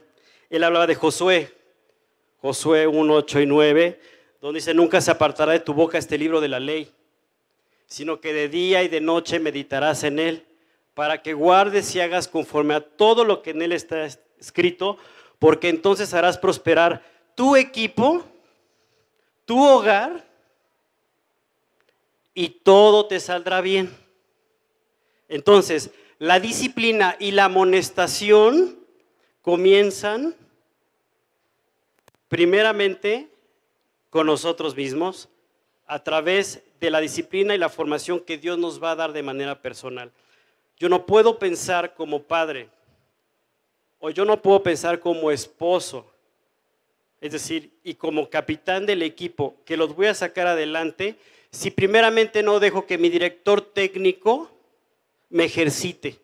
[0.50, 1.54] él hablaba de Josué,
[2.42, 4.00] Josué 1, 8 y 9,
[4.42, 6.92] donde dice, nunca se apartará de tu boca este libro de la ley,
[7.88, 10.46] sino que de día y de noche meditarás en él,
[10.94, 14.06] para que guardes y hagas conforme a todo lo que en él está
[14.40, 14.98] escrito,
[15.40, 17.04] porque entonces harás prosperar
[17.36, 18.24] tu equipo,
[19.46, 20.26] tu hogar,
[22.36, 23.96] y todo te saldrá bien.
[25.30, 28.78] Entonces, la disciplina y la amonestación
[29.42, 30.36] comienzan
[32.28, 33.30] primeramente
[34.16, 35.28] con nosotros mismos
[35.86, 39.22] a través de la disciplina y la formación que Dios nos va a dar de
[39.22, 40.10] manera personal.
[40.78, 42.70] Yo no puedo pensar como padre
[44.00, 46.10] o yo no puedo pensar como esposo,
[47.20, 51.18] es decir, y como capitán del equipo, que los voy a sacar adelante
[51.52, 54.50] si primeramente no dejo que mi director técnico
[55.30, 56.22] me ejercite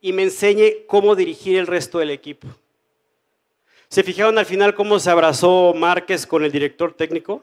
[0.00, 2.48] y me enseñe cómo dirigir el resto del equipo.
[3.88, 7.42] ¿Se fijaron al final cómo se abrazó Márquez con el director técnico?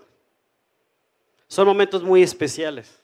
[1.48, 3.00] Son momentos muy especiales,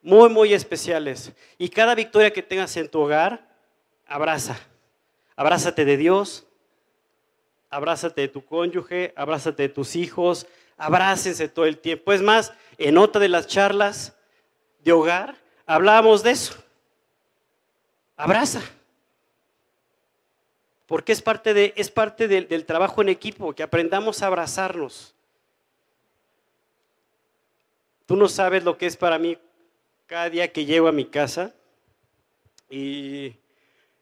[0.00, 1.32] muy, muy especiales.
[1.58, 3.46] Y cada victoria que tengas en tu hogar,
[4.06, 4.58] abraza.
[5.34, 6.46] Abrázate de Dios,
[7.68, 12.12] abrázate de tu cónyuge, abrázate de tus hijos, abrácense todo el tiempo.
[12.12, 14.16] Es más, en otra de las charlas
[14.82, 16.54] de hogar, hablábamos de eso.
[18.16, 18.62] Abraza.
[20.86, 25.14] Porque es parte, de, es parte del, trabajo en equipo, que aprendamos a abrazarnos.
[28.06, 29.36] Tú no sabes lo que es para mí
[30.06, 31.52] cada día que llego a mi casa
[32.70, 33.34] y,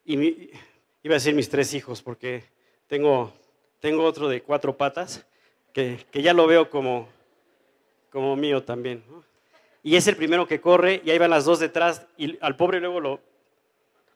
[0.04, 2.44] iba a decir mis tres hijos, porque
[2.86, 3.32] tengo,
[3.80, 5.26] tengo otro de cuatro patas,
[5.72, 7.08] que, que ya lo veo como,
[8.10, 9.02] como mío también.
[9.82, 12.78] y es el primero que corre y ahí van las dos detrás y al pobre
[12.78, 13.20] luego lo,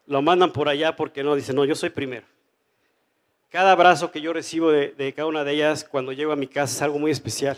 [0.07, 2.27] lo mandan por allá porque no, dice, no, yo soy primero.
[3.51, 6.75] Cada abrazo que yo recibo de, cada una de ellas cuando llego a mi casa
[6.75, 7.57] es algo muy especial.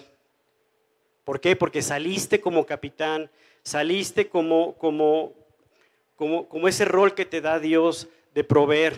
[1.24, 1.56] ¿Por qué?
[1.56, 3.28] Porque saliste como capitán,
[3.64, 5.32] saliste como, como,
[6.14, 8.96] como, como ese rol que te da Dios de proveer.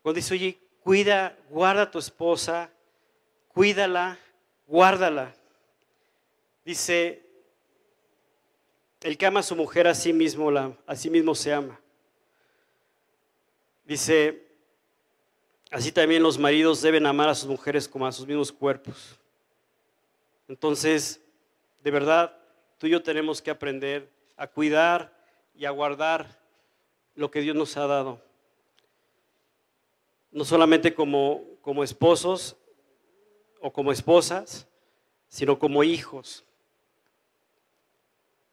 [0.00, 2.70] Cuando dice, oye, cuida, guarda a tu esposa,
[3.48, 4.18] cuídala,
[4.66, 5.34] guárdala.
[6.64, 7.26] Dice,
[9.02, 11.78] el que ama a su mujer a sí mismo, la, a sí mismo se ama.
[13.84, 14.51] Dice,
[15.72, 19.18] así también los maridos deben amar a sus mujeres como a sus mismos cuerpos.
[20.46, 21.20] Entonces,
[21.82, 22.36] de verdad,
[22.78, 25.12] tú y yo tenemos que aprender a cuidar
[25.54, 26.38] y a guardar
[27.14, 28.20] lo que Dios nos ha dado.
[30.30, 32.56] No solamente como, como esposos
[33.60, 34.66] o como esposas,
[35.28, 36.44] sino como hijos.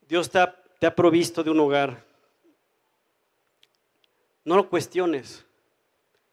[0.08, 2.03] Dios te ha, provisto de un hogar.
[4.43, 5.45] No lo cuestiones.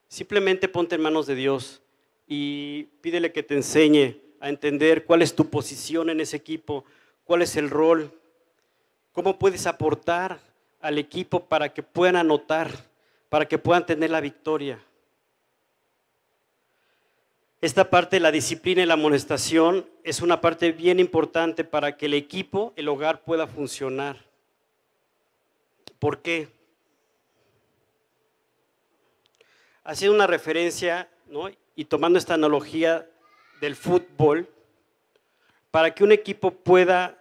[0.09, 1.83] Simplemente ponte en manos de Dios
[2.27, 6.85] y pídele que te enseñe a entender cuál es tu posición en ese equipo,
[7.25, 8.13] cuál es el rol,
[9.13, 10.39] cómo puedes aportar
[10.81, 12.71] al equipo para que puedan anotar,
[13.29, 14.79] para que puedan tener la victoria.
[17.61, 22.07] Esta parte de la disciplina y la amonestación es una parte bien importante para que
[22.07, 24.25] el equipo, el hogar pueda funcionar.
[25.99, 26.49] ¿Por qué?
[29.89, 31.09] Haciendo una referencia,
[31.77, 33.09] y tomando esta analogía
[33.61, 34.49] del fútbol,
[35.71, 37.17] para que un equipo pueda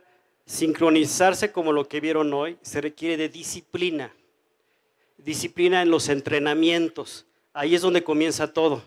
[0.48, 4.12] sincronizarse como lo que vieron hoy, se requiere de disciplina.
[5.18, 7.28] Disciplina en los entrenamientos.
[7.54, 8.82] Ahí es donde comienza todo.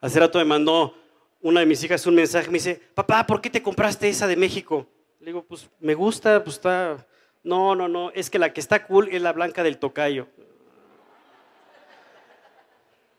[0.00, 0.94] Hace rato me mandó
[1.42, 4.36] una de mis hijas un mensaje, me dice, papá, ¿por qué te compraste esa de
[4.36, 4.86] México?
[5.20, 7.06] Le digo, pues me gusta, pues está...
[7.42, 10.28] No, no, no, es que la que está cool es la blanca del tocayo.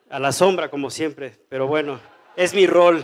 [0.10, 2.00] A la sombra, como siempre, pero bueno,
[2.36, 3.04] es mi rol.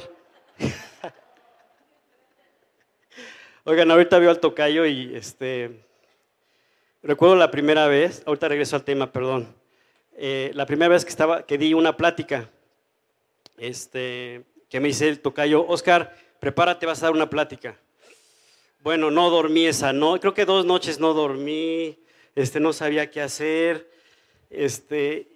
[3.63, 5.83] Oigan, ahorita veo al tocayo y este,
[7.01, 9.55] recuerdo la primera vez, ahorita regreso al tema, perdón,
[10.15, 12.49] eh, la primera vez que, estaba, que di una plática
[13.57, 17.77] este, que me dice el tocayo, Oscar, prepárate, vas a dar una plática.
[18.83, 21.97] Bueno, no dormí esa no, creo que dos noches no dormí,
[22.35, 23.89] este, no sabía qué hacer,
[24.51, 25.30] este,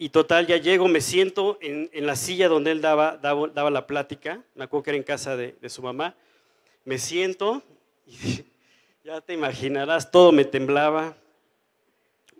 [0.00, 4.40] y total, ya llego, me siento en, la silla donde él daba, daba, la plática,
[4.54, 6.14] me acuerdo que era en casa de, su mamá,
[6.84, 7.64] me siento
[8.06, 8.44] y
[9.04, 11.16] ya te imaginarás, todo me temblaba.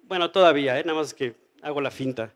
[0.05, 0.85] Bueno, todavía, ¿eh?
[0.85, 2.33] nada más que hago la finta.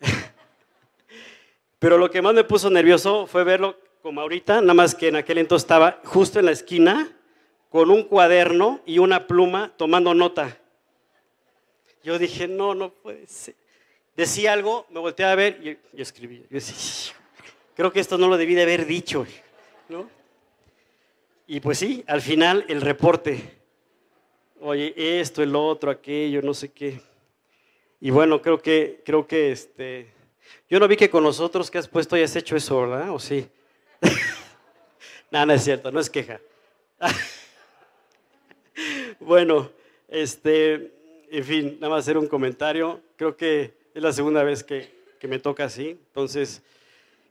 [1.80, 5.16] Pero lo que más me puso nervioso fue verlo como ahorita, nada más que en
[5.16, 7.10] aquel entonces estaba justo en la esquina
[7.68, 10.56] con un cuaderno y una pluma tomando nota.
[12.04, 13.56] Yo dije, no, no puede ser.
[14.16, 16.40] Decía algo, me volteé a ver y yo escribí.
[16.42, 17.14] Yo decía,
[17.74, 19.26] creo que esto no lo debí de haber dicho.
[19.88, 20.08] ¿no?
[21.46, 23.58] Y pues sí, al final el reporte.
[24.60, 27.00] Oye, esto, el otro, aquello, no sé qué.
[28.00, 30.12] Y bueno, creo que, creo que este,
[30.68, 33.10] yo no vi que con nosotros que has puesto hayas hecho eso, ¿verdad?
[33.10, 33.48] ¿O sí?
[35.30, 36.40] Nada, no es cierto, no es queja.
[39.20, 39.70] bueno,
[40.08, 40.92] este,
[41.30, 43.00] en fin, nada más hacer un comentario.
[43.16, 45.98] Creo que es la segunda vez que, que me toca así.
[46.08, 46.62] Entonces,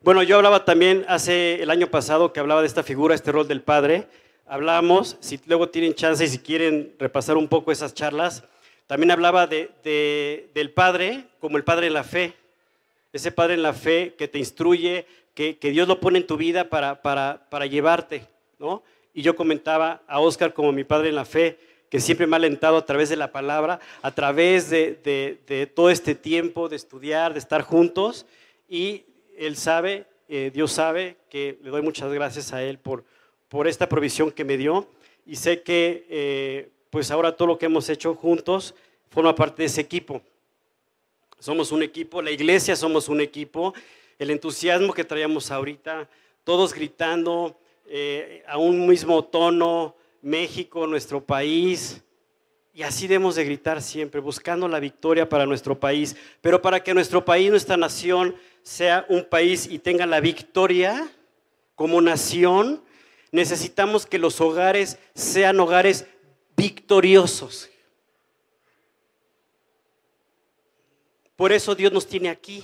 [0.01, 3.47] bueno, yo hablaba también hace el año pasado que hablaba de esta figura, este rol
[3.47, 4.07] del padre.
[4.47, 8.43] Hablamos, si luego tienen chance y si quieren repasar un poco esas charlas,
[8.87, 12.35] también hablaba de, de, del padre como el padre de la fe
[13.13, 16.69] ese Padre en la fe que te instruye, que, Dios lo pone en tu vida
[16.69, 18.27] para, para, para llevarte,
[18.59, 18.83] ¿no?
[19.13, 21.57] Y yo comentaba a Oscar como mi Padre en la fe,
[21.91, 26.15] que siempre me ha alentado a través de la palabra, a través de, todo este
[26.15, 28.25] tiempo de estudiar, de estar juntos,
[28.69, 29.03] y
[29.37, 33.03] Él sabe, eh, Dios sabe que le doy muchas gracias a Él por,
[33.49, 34.87] por esta provisión que me dio,
[35.25, 38.73] y sé que eh, pues ahora todo lo que hemos hecho juntos
[39.09, 40.21] forma parte de ese equipo.
[41.39, 43.73] Somos un equipo, la iglesia somos un equipo.
[44.17, 46.07] El entusiasmo que traíamos ahorita,
[46.43, 52.01] todos gritando eh, a un mismo tono, México, nuestro país.
[52.73, 56.15] Y así debemos de gritar siempre, buscando la victoria para nuestro país.
[56.41, 61.11] Pero para que nuestro país, nuestra nación, sea un país y tenga la victoria
[61.75, 62.81] como nación,
[63.31, 66.05] necesitamos que los hogares sean hogares
[66.55, 67.69] victoriosos.
[71.35, 72.63] Por eso Dios nos tiene aquí.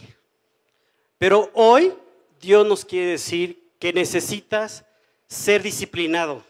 [1.17, 1.93] Pero hoy
[2.39, 4.85] Dios nos quiere decir que necesitas
[5.27, 6.43] ser disciplinado.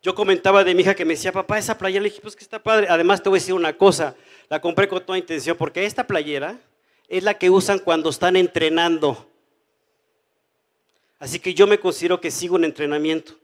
[0.00, 2.44] Yo comentaba de mi hija que me decía, papá, esa playera, le dije, pues que
[2.44, 2.86] está padre.
[2.88, 4.14] Además, te voy a decir una cosa,
[4.48, 6.58] la compré con toda intención, porque esta playera
[7.08, 9.28] es la que usan cuando están entrenando.
[11.18, 13.34] Así que yo me considero que sigo en entrenamiento,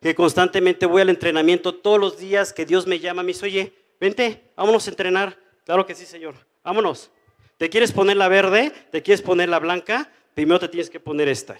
[0.00, 3.72] que constantemente voy al entrenamiento todos los días que Dios me llama, me dice, oye,
[4.00, 5.38] vente, vámonos a entrenar.
[5.64, 6.34] Claro que sí, Señor.
[6.64, 7.10] Vámonos.
[7.56, 8.72] ¿Te quieres poner la verde?
[8.90, 10.10] ¿Te quieres poner la blanca?
[10.34, 11.56] Primero te tienes que poner esta.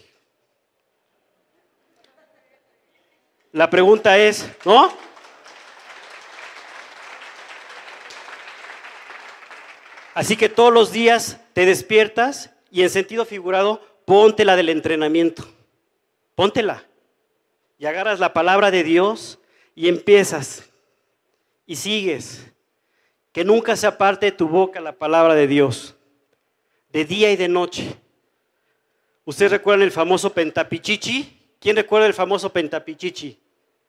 [3.52, 4.92] La pregunta es, ¿no?
[10.14, 15.48] Así que todos los días te despiertas y en sentido figurado, póntela del entrenamiento.
[16.34, 16.84] Póntela.
[17.78, 19.40] Y agarras la palabra de Dios
[19.74, 20.70] y empiezas.
[21.66, 22.46] Y sigues
[23.32, 25.96] que nunca se aparte de tu boca la palabra de Dios,
[26.92, 27.96] de día y de noche.
[29.24, 31.39] ¿Ustedes recuerdan el famoso Pentapichichi?
[31.60, 33.38] ¿Quién recuerda el famoso Pentapichichi?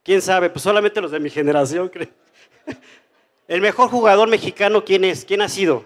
[0.03, 0.49] ¿Quién sabe?
[0.49, 2.09] Pues solamente los de mi generación, creo.
[3.47, 5.25] El mejor jugador mexicano, ¿quién es?
[5.25, 5.85] ¿Quién ha sido?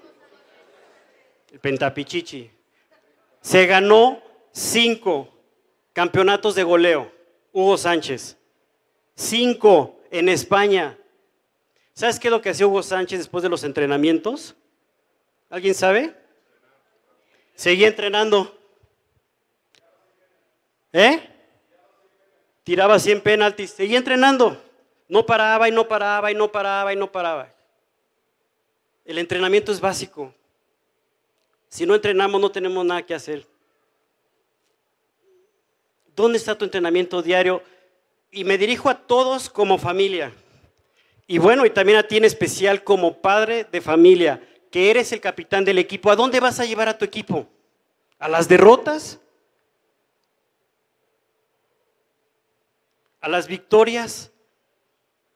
[1.51, 2.51] El Pentapichichi.
[3.41, 4.21] Se ganó
[4.51, 5.29] cinco
[5.93, 7.11] campeonatos de goleo,
[7.51, 8.37] Hugo Sánchez.
[9.15, 10.97] Cinco en España.
[11.93, 14.55] ¿Sabes qué es lo que hacía Hugo Sánchez después de los entrenamientos?
[15.49, 16.15] ¿Alguien sabe?
[17.53, 18.57] Seguía entrenando.
[20.91, 21.34] ¿Eh?
[22.65, 24.59] Tiraba 100 penaltis, seguía entrenando.
[25.07, 27.53] No paraba y no paraba y no paraba y no paraba.
[29.05, 30.33] El entrenamiento es básico.
[31.69, 33.45] Si no entrenamos no tenemos nada que hacer.
[36.15, 37.61] ¿Dónde está tu entrenamiento diario?
[38.31, 40.33] Y me dirijo a todos como familia.
[41.27, 45.21] Y bueno, y también a ti en especial como padre de familia, que eres el
[45.21, 46.09] capitán del equipo.
[46.09, 47.47] ¿A dónde vas a llevar a tu equipo?
[48.17, 49.19] ¿A las derrotas?
[53.25, 54.31] ¿A las victorias?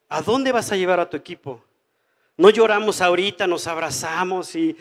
[0.10, 1.65] ¿A dónde vas a llevar a tu equipo?
[2.38, 4.78] No lloramos ahorita, nos abrazamos y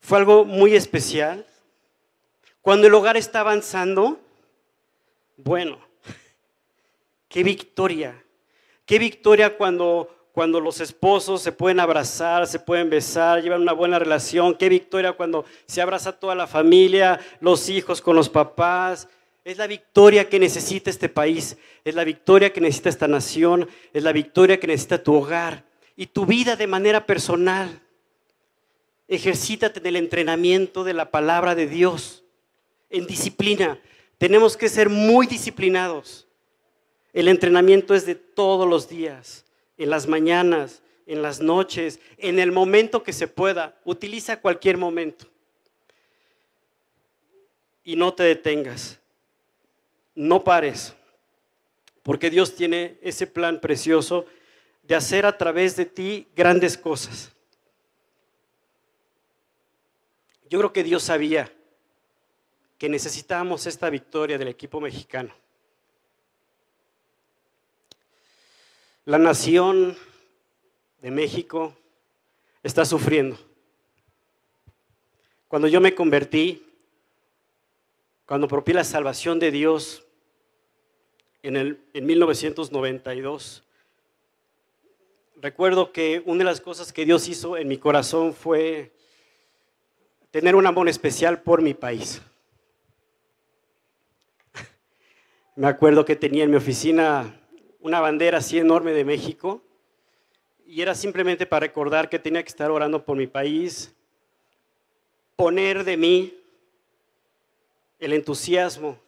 [0.00, 1.44] fue algo muy especial.
[2.62, 4.18] Cuando el hogar está avanzando,
[5.36, 5.78] bueno,
[7.28, 8.24] qué victoria.
[8.86, 13.98] Qué victoria cuando cuando los esposos se pueden abrazar, se pueden besar, llevan una buena
[13.98, 14.54] relación.
[14.54, 19.08] Qué victoria cuando se abraza toda la familia, los hijos con los papás.
[19.46, 24.02] Es la victoria que necesita este país, es la victoria que necesita esta nación, es
[24.02, 27.80] la victoria que necesita tu hogar y tu vida de manera personal.
[29.06, 32.24] Ejercítate en el entrenamiento de la palabra de Dios,
[32.90, 33.78] en disciplina.
[34.18, 36.26] Tenemos que ser muy disciplinados.
[37.12, 39.44] El entrenamiento es de todos los días
[39.78, 43.78] en las mañanas, en las noches, en el momento que se pueda.
[43.84, 45.24] Utiliza cualquier momento.
[47.84, 48.98] Y no te detengas.
[50.16, 50.96] No pares.
[52.02, 54.26] Porque Dios tiene ese plan precioso
[54.82, 57.32] de hacer a través de ti grandes cosas.
[60.48, 61.52] Yo creo que Dios sabía
[62.78, 65.34] que necesitábamos esta victoria del equipo mexicano.
[69.04, 69.96] La nación
[71.00, 71.76] de México
[72.62, 73.38] está sufriendo.
[75.48, 76.66] Cuando yo me convertí,
[78.26, 80.05] cuando propí la salvación de Dios
[81.46, 83.62] en, el, en 1992,
[85.36, 88.90] recuerdo que una de las cosas que Dios hizo en mi corazón fue
[90.32, 92.20] tener un amor especial por mi país.
[95.54, 97.40] Me acuerdo que tenía en mi oficina
[97.78, 99.62] una bandera así enorme de México
[100.66, 103.94] y era simplemente para recordar que tenía que estar orando por mi país,
[105.36, 106.34] poner de mí
[108.00, 108.98] el entusiasmo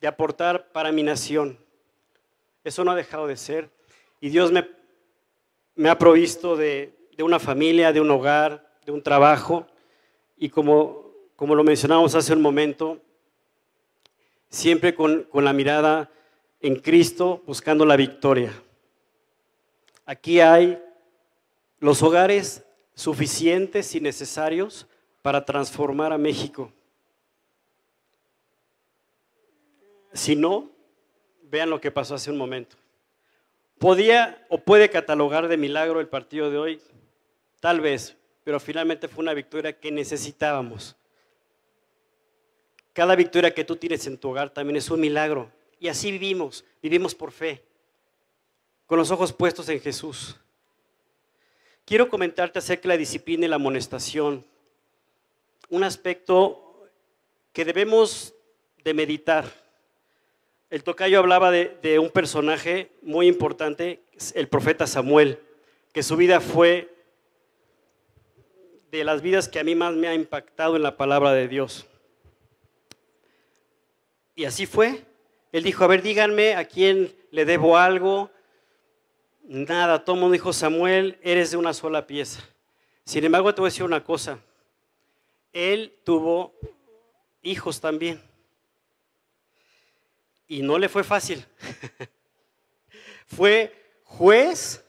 [0.00, 1.63] de aportar para mi nación.
[2.64, 3.70] Eso no ha dejado de ser.
[4.20, 9.66] Y Dios me, ha provisto de, una familia, de un hogar, de un trabajo.
[10.38, 12.98] Y como, lo mencionamos hace un momento,
[14.48, 16.10] siempre con, con la mirada
[16.60, 18.52] en Cristo buscando la victoria.
[20.06, 20.82] Aquí hay
[21.78, 24.86] los hogares suficientes y necesarios
[25.20, 26.72] para transformar a México.
[30.14, 30.73] Si no,
[31.54, 32.76] vean lo que pasó hace un momento.
[33.78, 36.80] ¿Podía o puede catalogar de milagro el partido de hoy?
[37.60, 40.96] Tal vez, pero finalmente fue una victoria que necesitábamos.
[42.92, 45.48] Cada victoria que tú tienes en tu hogar también es un milagro.
[45.78, 47.62] Y así vivimos, vivimos por fe,
[48.86, 50.36] con los ojos puestos en Jesús.
[51.84, 54.44] Quiero comentarte acerca de la disciplina y la amonestación,
[55.68, 56.88] un aspecto
[57.52, 58.34] que debemos
[58.82, 59.63] de meditar.
[60.74, 64.02] El tocayo hablaba de, un personaje muy importante,
[64.34, 65.38] el profeta Samuel,
[65.92, 66.92] que su vida fue
[68.90, 71.86] de las vidas que a mí más me ha impactado en la palabra de Dios.
[74.34, 75.04] Y así fue,
[75.52, 78.32] él dijo, a ver, díganme a quién le debo algo.
[79.44, 82.42] Nada, todo mundo dijo, Samuel, eres de una sola pieza.
[83.04, 84.40] Sin embargo, te voy a decir una cosa.
[85.52, 86.52] Él tuvo
[87.42, 88.33] hijos también.
[90.46, 91.44] Y no le fue fácil.
[93.26, 93.72] fue
[94.04, 94.84] juez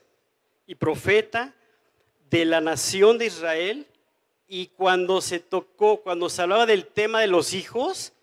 [0.67, 1.53] y profeta
[2.29, 3.87] de la nación de Israel.
[4.47, 8.13] Y cuando se tocó, cuando se hablaba del tema de los hijos,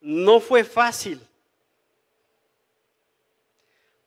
[0.00, 1.20] no fue fácil.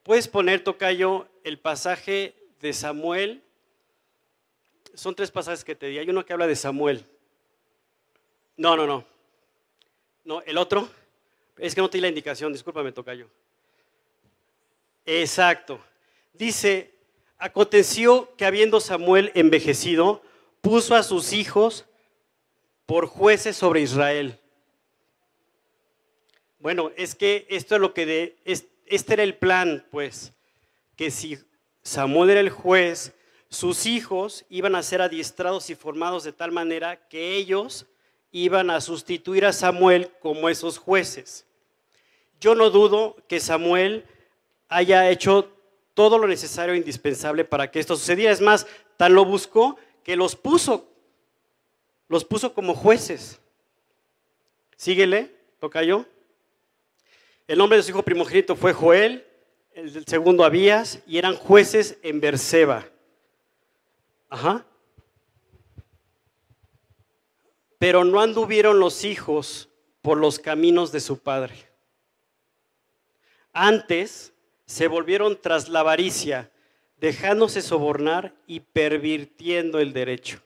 [0.03, 3.43] Puedes poner, Tocayo, el pasaje de Samuel.
[4.93, 5.97] Son tres pasajes que te di.
[5.97, 7.05] Hay uno que habla de Samuel.
[8.55, 9.05] No, no, no.
[10.23, 10.89] No, el otro.
[11.57, 13.27] Es que no te di la indicación, discúlpame, Tocayo.
[15.05, 15.79] Exacto.
[16.33, 16.93] Dice,
[17.37, 20.21] aconteció que habiendo Samuel envejecido,
[20.61, 21.85] puso a sus hijos
[22.85, 24.39] por jueces sobre Israel.
[26.59, 30.33] Bueno, es que esto es lo que de, este era el plan, pues,
[30.95, 31.37] que si
[31.81, 33.13] Samuel era el juez,
[33.49, 37.85] sus hijos iban a ser adiestrados y formados de tal manera que ellos
[38.31, 41.46] iban a sustituir a Samuel como esos jueces.
[42.39, 44.05] Yo no dudo que Samuel
[44.69, 45.51] haya hecho
[45.93, 48.31] todo lo necesario e indispensable para que esto sucediera.
[48.31, 48.67] Es más,
[48.97, 50.87] tan lo buscó que los puso,
[52.07, 53.39] los puso como jueces.
[54.75, 56.05] Síguele, toca yo.
[57.47, 59.25] El nombre de su hijo primogénito fue Joel,
[59.71, 62.85] el segundo Abías, y eran jueces en Berseba.
[64.29, 64.65] Ajá.
[67.79, 69.69] Pero no anduvieron los hijos
[70.01, 71.66] por los caminos de su padre.
[73.59, 74.35] Antes
[74.67, 76.51] se volvieron tras la avaricia,
[76.97, 80.39] dejándose sobornar y pervirtiendo el derecho.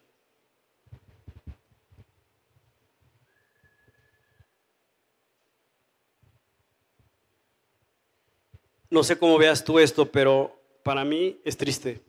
[8.89, 11.99] No sé cómo veas tú esto, pero para mí es triste.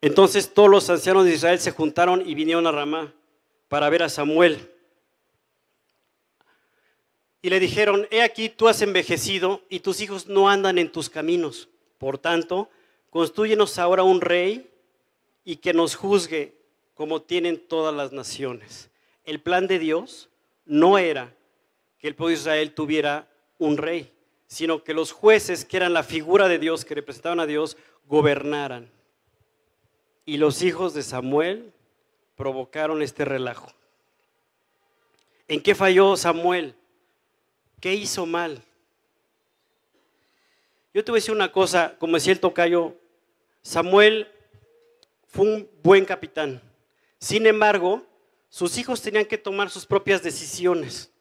[0.00, 3.12] Entonces todos los ancianos de Israel se juntaron y vinieron a Ramá
[3.68, 4.70] para ver a Samuel.
[7.42, 11.08] Y le dijeron, he aquí tú has envejecido y tus hijos no andan en tus
[11.08, 11.68] caminos.
[11.98, 12.70] Por tanto,
[13.10, 14.70] construyenos ahora un rey
[15.44, 16.54] y que nos juzgue
[16.94, 18.90] como tienen todas las naciones.
[19.24, 20.28] El plan de Dios
[20.66, 21.34] no era
[21.98, 23.28] que el pueblo de Israel tuviera
[23.58, 24.12] un rey,
[24.46, 27.76] sino que los jueces, que eran la figura de Dios, que representaban a Dios,
[28.06, 28.90] gobernaran.
[30.24, 31.72] Y los hijos de Samuel
[32.36, 33.72] provocaron este relajo.
[35.48, 36.74] ¿En qué falló Samuel?
[37.80, 38.62] ¿Qué hizo mal?
[40.92, 42.94] Yo te voy a decir una cosa, como decía el tocayo,
[43.62, 44.28] Samuel
[45.26, 46.60] fue un buen capitán.
[47.18, 48.02] Sin embargo,
[48.48, 51.12] sus hijos tenían que tomar sus propias decisiones,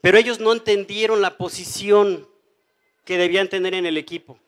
[0.00, 2.28] pero ellos no entendieron la posición
[3.04, 4.38] que debían tener en el equipo.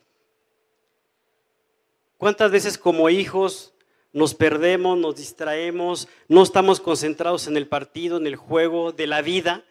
[2.19, 3.75] ¿Cuántas veces como hijos
[4.13, 9.21] nos perdemos, nos distraemos, no estamos concentrados en el partido, en el juego, de la
[9.21, 9.65] vida,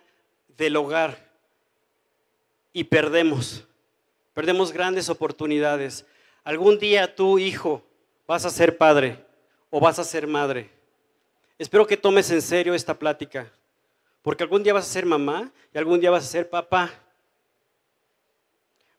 [0.58, 1.32] del hogar?
[2.72, 3.64] Y perdemos,
[4.34, 6.06] perdemos grandes oportunidades.
[6.44, 7.82] Algún día tú, hijo,
[8.28, 9.26] vas a ser padre
[9.72, 10.70] o vas a ser madre.
[11.58, 13.52] Espero que tomes en serio esta plática,
[14.22, 16.92] porque algún día vas a ser mamá y algún día vas a ser papá.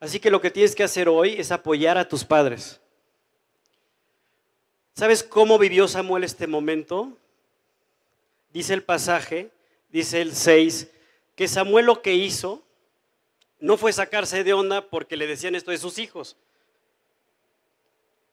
[0.01, 2.81] Así que lo que tienes que hacer hoy es apoyar a tus padres.
[4.97, 7.13] ¿Sabes cómo vivió Samuel este momento?
[8.51, 9.51] Dice el pasaje,
[9.91, 10.91] dice el 6,
[11.35, 12.63] que Samuel lo que hizo
[13.61, 16.39] no fue sacarse de onda porque le decían esto de sus hijos.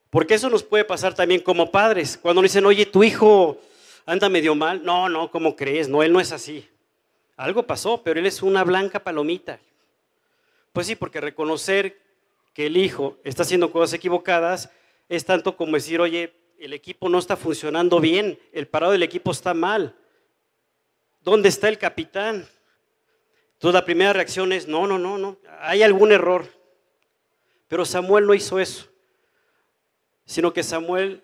[0.09, 2.17] Porque eso nos puede pasar también como padres.
[2.17, 3.59] Cuando nos dicen, oye, tu hijo
[4.05, 4.85] anda medio mal.
[4.85, 5.89] No, no, ¿cómo crees?
[5.89, 6.65] No, él no es así.
[7.35, 9.59] Algo pasó, pero él es una blanca palomita.
[10.71, 11.99] Pues sí, porque reconocer
[12.53, 14.69] que el hijo está haciendo cosas equivocadas
[15.09, 16.33] es tanto como decir, oye,
[16.65, 19.95] el equipo no está funcionando bien, el parado del equipo está mal.
[21.21, 22.47] ¿Dónde está el capitán?
[23.53, 26.45] Entonces la primera reacción es, no, no, no, no, hay algún error.
[27.67, 28.89] Pero Samuel no hizo eso,
[30.25, 31.23] sino que Samuel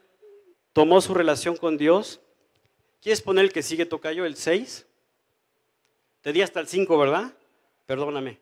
[0.73, 2.21] tomó su relación con Dios
[3.01, 4.85] ¿Quieres poner el que sigue, Tocayo, el 6?
[6.21, 7.33] Te di hasta el 5, ¿verdad?
[7.85, 8.39] Perdóname.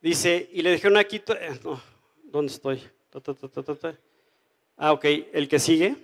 [0.00, 1.80] Dice, y le dijeron aquí, eh, no,
[2.22, 2.80] ¿dónde estoy?
[4.76, 5.96] ah, ok, el que sigue.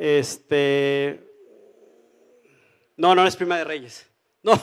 [0.00, 1.20] Este,
[2.96, 4.06] no, no es prima de reyes.
[4.42, 4.58] No,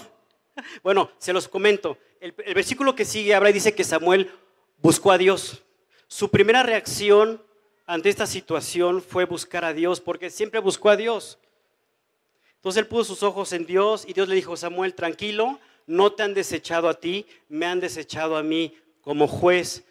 [0.84, 1.96] bueno, se los comento.
[2.20, 4.32] El, versículo que sigue habla y dice que Samuel
[4.82, 5.62] buscó a Dios.
[6.08, 7.40] Su primera reacción
[7.86, 11.38] ante esta situación fue buscar a Dios, porque siempre buscó a Dios.
[12.56, 16.24] Entonces él puso sus ojos en Dios y Dios le dijo, Samuel, tranquilo, no te
[16.24, 19.86] han desechado a ti, me han desechado a mí como juez,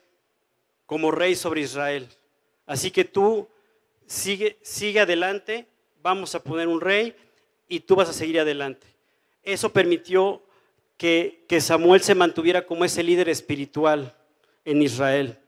[0.87, 2.09] como rey sobre Israel.
[2.67, 3.49] Así que tú
[4.07, 5.67] sigue, sigue adelante,
[6.03, 7.15] vamos a poner un rey
[7.69, 8.87] y tú vas a seguir adelante.
[9.43, 10.43] Eso permitió
[10.97, 14.17] que, que Samuel se mantuviera como ese líder espiritual
[14.65, 15.39] en Israel.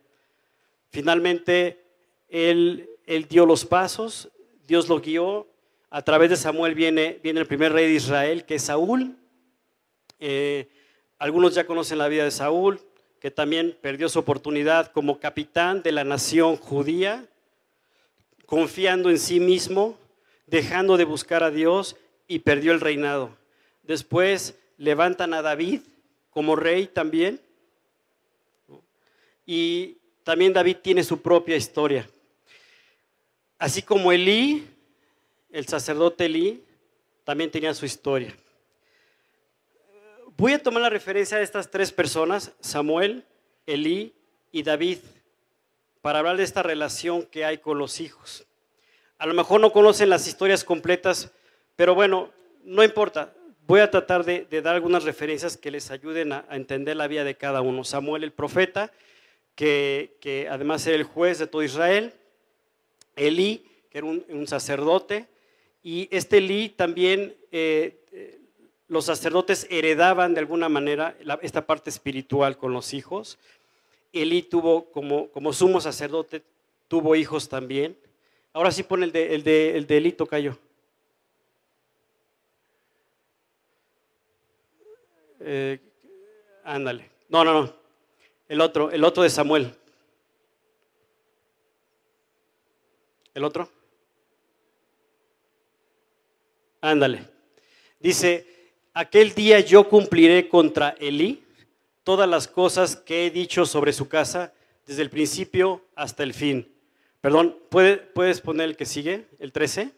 [0.91, 1.85] Finalmente,
[2.29, 2.89] él,
[3.29, 4.31] dio los pasos,
[4.67, 5.47] Dios lo guió.
[5.91, 9.17] A través de Samuel viene, viene el primer rey de Israel, que es Saúl.
[10.21, 10.69] Eh,
[11.19, 12.81] algunos ya conocen la vida de Saúl,
[13.21, 17.27] que también perdió su oportunidad como capitán de la nación judía,
[18.49, 19.99] confiando en sí mismo,
[20.47, 21.97] dejando de buscar a Dios
[22.27, 23.37] y perdió el reinado.
[23.83, 25.83] Después levantan a David
[26.31, 27.43] como rey también.
[29.45, 32.09] Y también David tiene su propia historia.
[33.59, 34.67] Así como Elí,
[35.51, 36.65] el sacerdote Elí,
[37.25, 38.35] también tenía su historia.
[40.39, 43.27] Voy a tomar la referencia de estas tres personas, Samuel,
[43.67, 44.15] Elí
[44.53, 45.01] y David,
[46.01, 48.47] para hablar de esta relación que hay con los hijos.
[49.19, 51.33] A lo mejor no conocen las historias completas,
[51.77, 52.31] pero bueno,
[52.65, 53.35] no importa.
[53.67, 57.37] Voy a tratar de, dar algunas referencias que les ayuden a, entender la vida de
[57.37, 57.85] cada uno.
[57.85, 58.93] Samuel el profeta,
[59.55, 62.15] que, además era el juez de todo Israel.
[63.17, 65.27] Elí, que era un, sacerdote.
[65.83, 67.99] Y este Elí también eh,
[68.89, 73.39] los sacerdotes heredaban de alguna manera esta parte espiritual con los hijos.
[74.13, 76.43] Elí tuvo, como, como sumo sacerdote,
[76.89, 77.97] tuvo hijos también.
[78.53, 80.59] Ahora sí pone el de, el de, el de Elí, tocayo.
[85.41, 85.79] Eh,
[86.65, 87.11] ándale.
[87.29, 87.75] No, no, no.
[88.49, 89.75] El otro, el otro de Samuel.
[93.35, 93.69] ¿El otro?
[96.81, 97.25] Ándale.
[98.01, 101.45] Dice, aquel día yo cumpliré contra Elí
[102.09, 104.55] todas las cosas que he dicho sobre su casa
[104.87, 106.75] desde el principio hasta el fin.
[107.21, 109.29] Perdón, ¿puedes poner el que sigue?
[109.39, 109.93] ¿El 13?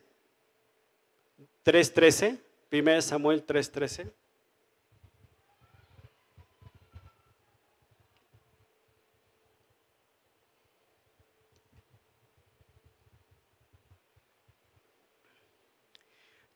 [1.64, 2.40] 3.13,
[2.72, 4.11] 1 Samuel 3.13.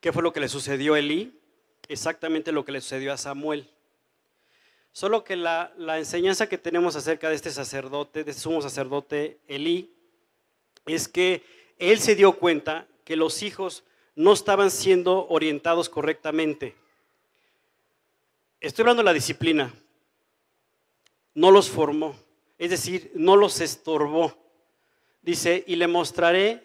[0.00, 1.40] ¿Qué fue lo que le sucedió a Elí?
[1.86, 3.70] exactamente lo que le sucedió a Samuel.
[4.94, 9.92] Solo que la, enseñanza que tenemos acerca de este sacerdote, de este sumo sacerdote Elí,
[10.86, 11.42] es que
[11.80, 13.82] él se dio cuenta que los hijos
[14.14, 16.76] no estaban siendo orientados correctamente.
[18.60, 19.74] Estoy hablando de la disciplina.
[21.34, 22.14] No los formó,
[22.56, 24.38] es decir, no los estorbó.
[25.22, 26.62] Dice, y le mostraré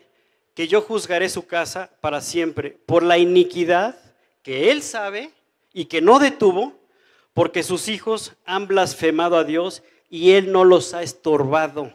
[0.54, 4.00] que yo juzgaré su casa para siempre por la iniquidad
[4.44, 5.32] que él sabe
[5.74, 6.79] y que no detuvo,
[7.40, 11.94] porque sus hijos han blasfemado a Dios y él no los ha estorbado.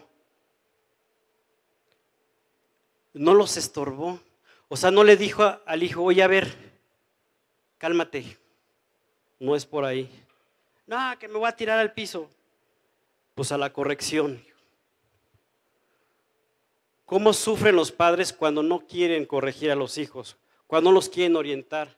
[3.13, 4.19] No los estorbó.
[4.69, 6.51] O sea, no le dijo al hijo, oye, a ver,
[7.77, 8.39] cálmate.
[9.39, 10.09] No es por ahí.
[10.87, 12.27] No, que me voy a tirar al piso.
[13.35, 14.43] Pues a la corrección.
[17.05, 20.37] ¿Cómo sufren los padres cuando no quieren corregir a los hijos?
[20.65, 21.95] Cuando no los quieren orientar.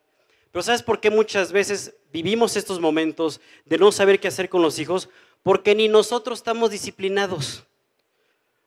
[0.50, 4.62] Pero ¿sabes por qué muchas veces vivimos estos momentos de no saber qué hacer con
[4.62, 5.08] los hijos?
[5.42, 7.64] Porque ni nosotros estamos disciplinados.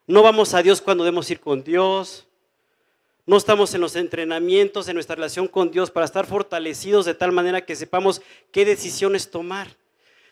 [0.06, 2.26] No vamos a Dios cuando debemos ir con Dios.
[3.24, 7.30] No estamos en los entrenamientos, en nuestra relación con Dios para estar fortalecidos de tal
[7.30, 8.20] manera que sepamos
[8.50, 9.76] qué decisiones tomar.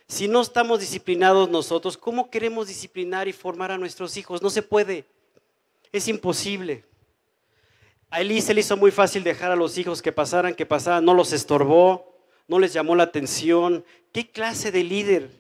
[0.09, 4.43] Si no estamos disciplinados nosotros, ¿cómo queremos disciplinar y formar a nuestros hijos?
[4.43, 5.05] No se puede.
[5.93, 6.85] Es imposible.
[8.11, 11.05] A Elí se le hizo muy fácil dejar a los hijos que pasaran, que pasaran,
[11.05, 13.85] no los estorbó, no les llamó la atención.
[14.13, 15.31] ¿Qué clase de líder?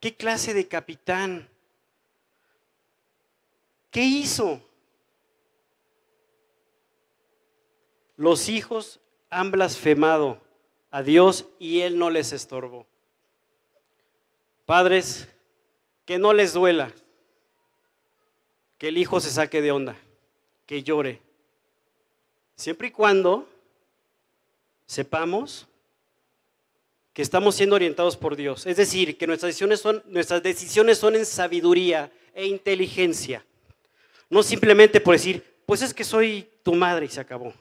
[0.00, 1.48] ¿Qué clase de capitán?
[3.90, 4.60] ¿Qué hizo?
[8.16, 8.98] Los hijos
[9.30, 10.40] han blasfemado
[10.90, 12.86] a Dios y Él no les estorbó.
[14.64, 15.28] Padres,
[16.04, 16.92] que no les duela,
[18.78, 19.96] que el hijo se saque de onda,
[20.66, 21.22] que llore,
[22.56, 23.46] Siempre y cuando
[24.86, 25.66] sepamos
[27.12, 28.66] que estamos siendo orientados por Dios.
[28.66, 33.44] Es decir, que nuestras decisiones son, nuestras decisiones son en sabiduría e inteligencia.
[34.28, 37.54] No simplemente por decir, pues es que soy tu madre y se acabó.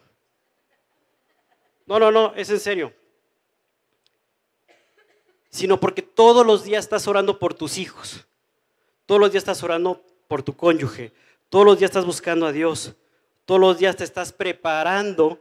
[1.85, 2.93] No, no, no, es en serio.
[5.49, 8.25] Sino porque todos los días estás orando por tus hijos.
[9.05, 11.13] Todos los días estás orando por tu cónyuge.
[11.49, 12.93] Todos los días estás buscando a Dios.
[13.45, 15.39] Todos los días te estás preparando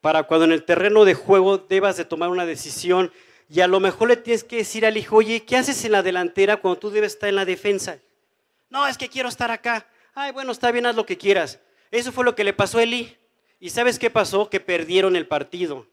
[0.00, 3.12] para cuando en el terreno de juego debas de tomar una decisión
[3.48, 6.02] y a lo mejor le tienes que decir al hijo, oye, ¿qué haces en la
[6.02, 7.98] delantera cuando tú debes estar en la defensa?
[8.70, 9.86] No, es que quiero estar acá.
[10.14, 11.60] Ay, bueno, está bien, haz lo que quieras.
[11.90, 13.16] Eso fue lo que le pasó a Eli.
[13.60, 14.48] ¿Y sabes qué pasó?
[14.48, 15.86] Que perdieron el partido.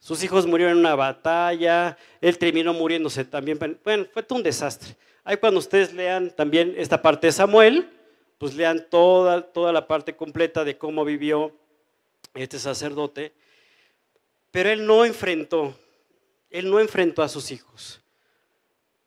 [0.00, 3.58] Sus hijos murieron en una batalla, él terminó muriéndose también.
[3.84, 4.96] Bueno, fue todo un desastre.
[5.24, 7.90] Ahí cuando ustedes lean también esta parte de Samuel,
[8.38, 11.52] pues lean toda, toda la parte completa de cómo vivió
[12.34, 13.32] este sacerdote.
[14.50, 15.76] Pero él no enfrentó,
[16.50, 18.00] él no enfrentó a sus hijos.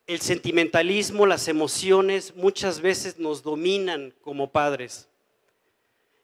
[0.06, 5.08] El sentimentalismo, las emociones muchas veces nos dominan como padres.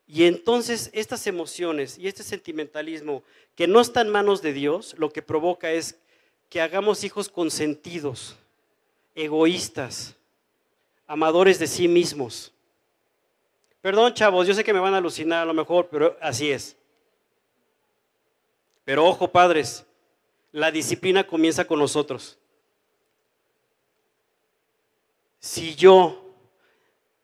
[0.07, 3.23] Y entonces estas emociones y este sentimentalismo
[3.55, 5.99] que no está en manos de Dios, lo que provoca es
[6.49, 8.37] que hagamos hijos consentidos,
[9.15, 10.15] egoístas,
[11.07, 12.53] amadores de sí mismos.
[13.89, 16.77] Perdón, chavos, yo sé que me van a alucinar a lo mejor, pero así es.
[18.85, 19.87] Pero ojo, padres,
[20.53, 22.39] La disciplina comienza con nosotros.
[25.41, 26.35] Si yo,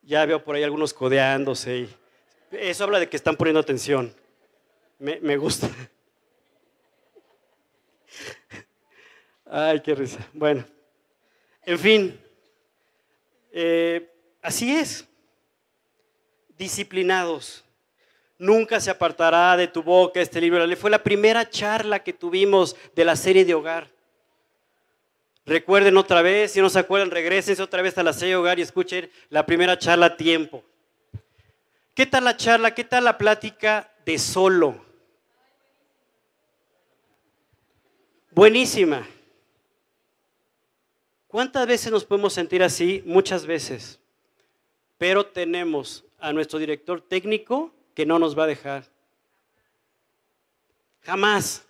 [0.00, 1.86] ya veo por ahí algunos codeándose,
[2.50, 4.14] eso habla de que están poniendo atención.
[4.98, 5.68] Me, me gusta.
[9.44, 10.26] Ay, qué risa.
[10.32, 10.64] Bueno,
[11.66, 12.18] en fin,
[13.52, 14.10] eh,
[14.40, 15.06] así es.
[16.57, 17.64] Disciplinados.
[18.38, 20.64] Nunca se apartará de tu boca este libro.
[20.76, 23.90] Fue la primera charla que tuvimos de la serie de hogar.
[25.46, 28.59] Recuerden otra vez, si no se acuerdan, regresen otra vez a la serie de hogar
[28.59, 30.64] y escuchen la primera charla a tiempo.
[31.94, 32.74] ¿Qué tal la charla?
[32.74, 34.84] ¿Qué tal la plática de solo?
[38.30, 39.07] Buenísima.
[41.28, 43.02] ¿Cuántas veces nos podemos sentir así?
[43.05, 44.00] Muchas veces.
[44.98, 48.85] Pero tenemos a nuestro director técnico que no nos va a dejar.
[51.03, 51.62] Jamás.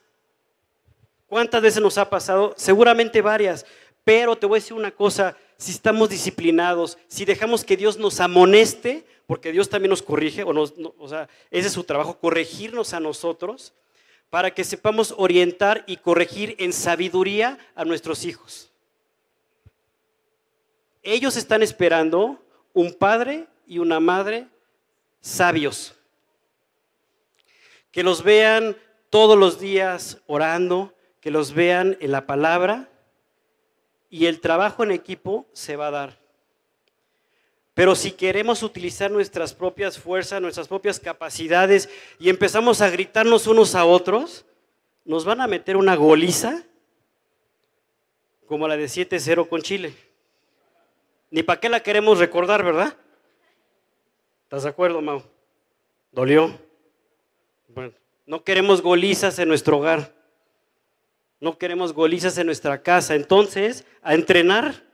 [1.27, 2.55] ¿Cuántas veces nos ha pasado?
[2.57, 3.67] Seguramente varias.
[4.05, 8.21] Pero te voy a decir una cosa, si estamos disciplinados, si dejamos que Dios nos
[8.21, 13.73] amoneste, porque Dios también nos corrige, o, sea, ese es su trabajo, corregirnos a nosotros,
[14.31, 18.71] para que sepamos orientar y corregir en sabiduría a nuestros hijos.
[21.03, 22.39] Ellos están esperando
[22.73, 24.49] un padre y una madre
[25.21, 25.95] sabios,
[27.91, 28.77] que los vean
[29.11, 32.89] todos los días orando, que los vean en la palabra
[34.11, 36.25] y el trabajo en equipo se va a dar.
[37.75, 41.89] Pero si queremos utilizar nuestras propias fuerzas, nuestras propias capacidades
[42.21, 44.45] y empezamos a gritarnos unos a otros,
[45.05, 46.63] nos van a meter una goliza
[48.47, 49.95] como la de 7-0 con Chile.
[51.31, 52.97] Ni para qué la queremos recordar, ¿verdad?
[54.55, 55.21] ¿Estás de acuerdo, Mau?
[56.13, 56.57] ¿Dolió?
[57.67, 57.93] Bueno,
[58.25, 60.15] no queremos golizas en nuestro hogar.
[61.41, 63.17] No queremos golizas en nuestra casa.
[63.17, 64.85] Entonces, a entrenar,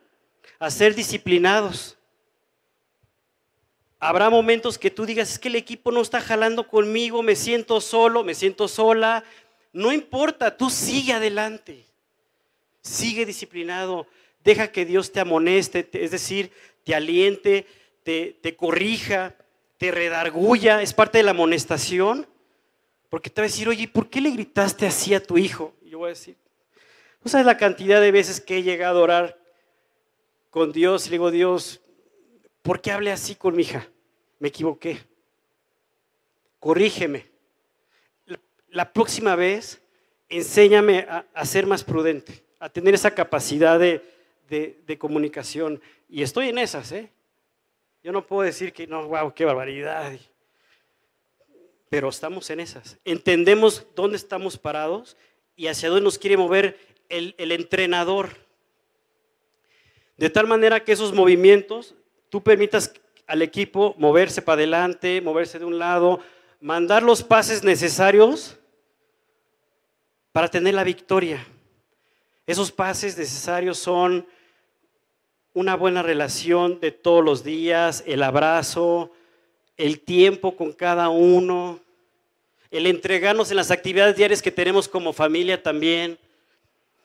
[0.59, 1.99] a ser disciplinados.
[3.99, 7.83] Habrá momentos que tú digas, es que el equipo no está jalando conmigo, me siento
[7.83, 9.25] solo, me siento sola.
[9.75, 11.85] No importa, tú sigue adelante.
[12.81, 14.07] Sigue disciplinado
[14.43, 16.51] deja que Dios te amoneste, es decir,
[16.83, 17.67] te aliente,
[18.03, 19.37] te, te corrija,
[19.81, 22.27] te redarguya, es parte de la amonestación.
[23.09, 25.73] Porque te va a decir, oye, ¿por qué le gritaste así a tu hijo?
[25.81, 26.37] Y yo voy a decir,
[27.25, 29.39] ¿no sabes la cantidad de veces que he llegado a orar
[30.51, 31.81] con Dios y le digo, Dios,
[32.61, 33.89] ¿por qué hablé así con mi hija?
[34.39, 35.01] Me equivoqué.
[36.59, 37.31] Corrígeme.
[38.69, 39.81] La próxima vez,
[40.29, 44.05] enséñame a ser más prudente, a tener esa capacidad de,
[44.47, 45.81] de, comunicación.
[46.07, 47.11] Y estoy en esas, ¿eh?
[48.03, 50.13] Yo no puedo decir que no, wow, qué barbaridad.
[51.89, 52.99] Pero estamos en esas.
[53.05, 55.17] Entendemos dónde estamos parados
[55.55, 56.79] y hacia dónde nos quiere mover
[57.09, 58.31] el, el entrenador.
[60.17, 61.95] De tal manera que esos movimientos,
[62.31, 62.93] tú permitas
[63.27, 66.21] al equipo moverse para adelante, moverse de un lado,
[66.61, 68.59] mandar los pases necesarios
[70.33, 71.47] para tener la victoria.
[72.47, 74.27] Esos pases necesarios son
[75.61, 79.11] una buena relación de todos los días, el abrazo,
[79.77, 81.81] el tiempo con cada uno,
[82.71, 86.19] el entregarnos en las actividades diarias que tenemos como familia también,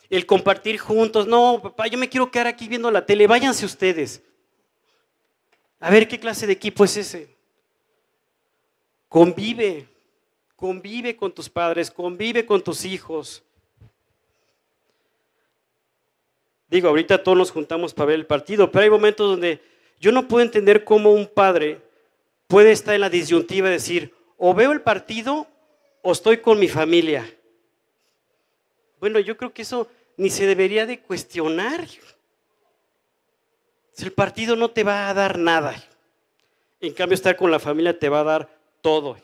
[0.09, 1.27] el compartir juntos.
[1.27, 4.23] No, papá, yo me quiero quedar aquí viendo la tele, váyanse ustedes.
[5.81, 7.35] A ver qué clase de equipo es ese.
[9.09, 9.85] Convive,
[10.55, 13.43] convive con tus padres, convive con tus hijos.
[16.69, 19.61] Digo, ahorita todos nos juntamos para ver el partido, pero hay momentos donde
[19.99, 21.81] yo no puedo entender cómo un padre
[22.47, 25.47] puede estar en la disyuntiva y decir, o veo el partido
[26.01, 27.29] o estoy con mi familia.
[28.99, 29.87] Bueno, yo creo que eso
[30.17, 31.87] ni se debería de cuestionar.
[33.97, 35.75] El partido no te va a dar nada,
[36.81, 38.49] en cambio estar con la familia te va a dar
[38.81, 39.17] todo.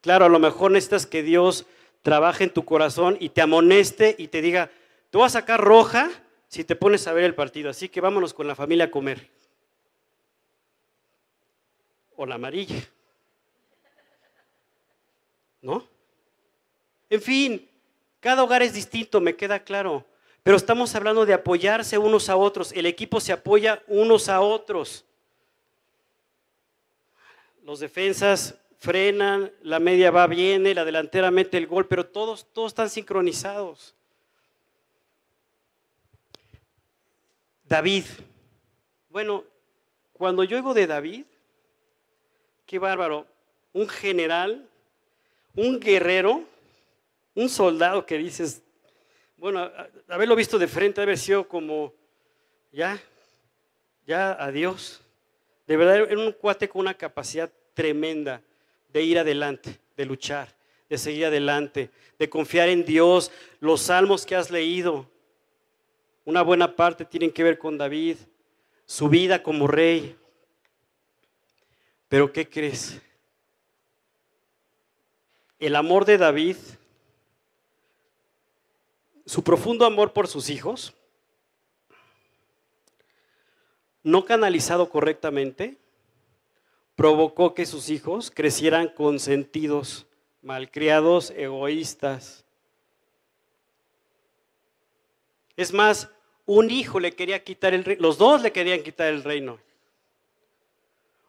[0.00, 1.66] Claro, a lo mejor necesitas que Dios
[2.02, 4.70] trabaje en tu corazón y te amoneste y te diga,
[5.16, 6.10] te voy a sacar roja
[6.46, 9.26] si te pones a ver el partido, así que vámonos con la familia a comer.
[12.16, 12.86] O la amarilla.
[15.62, 15.88] ¿No?
[17.08, 17.66] En fin,
[18.20, 20.04] cada hogar es distinto, me queda claro.
[20.42, 22.70] Pero estamos hablando de apoyarse unos a otros.
[22.72, 25.06] El equipo se apoya unos a otros.
[27.62, 32.72] Los defensas frenan, la media va, viene, la delantera mete el gol, pero todos, todos
[32.72, 33.96] están sincronizados.
[37.68, 38.04] David.
[39.08, 39.44] Bueno,
[40.12, 41.24] cuando yo oigo de David,
[42.64, 43.26] qué bárbaro,
[43.72, 44.68] un general,
[45.54, 46.44] un guerrero,
[47.36, 48.62] Un soldado que dices,
[49.36, 49.70] bueno,
[50.08, 51.92] haberlo visto de frente, haber sido como,
[52.72, 52.98] ya,
[54.06, 55.02] ya, adiós.
[55.66, 58.40] De verdad, era un cuate con una capacidad tremenda
[58.88, 60.48] de ir adelante, de luchar,
[60.88, 63.30] de seguir adelante, de confiar en Dios.
[63.60, 65.06] Los salmos que has leído,
[66.26, 68.18] una buena parte tienen que ver con David,
[68.84, 70.18] su vida como rey.
[72.08, 73.00] Pero ¿qué crees?
[75.60, 76.56] El amor de David,
[79.24, 80.92] su profundo amor por sus hijos,
[84.02, 85.78] no canalizado correctamente,
[86.96, 90.06] provocó que sus hijos crecieran consentidos,
[90.42, 92.44] malcriados, egoístas.
[95.56, 96.10] Es más,
[96.46, 99.58] un hijo le quería quitar el reino, los dos le querían quitar el reino.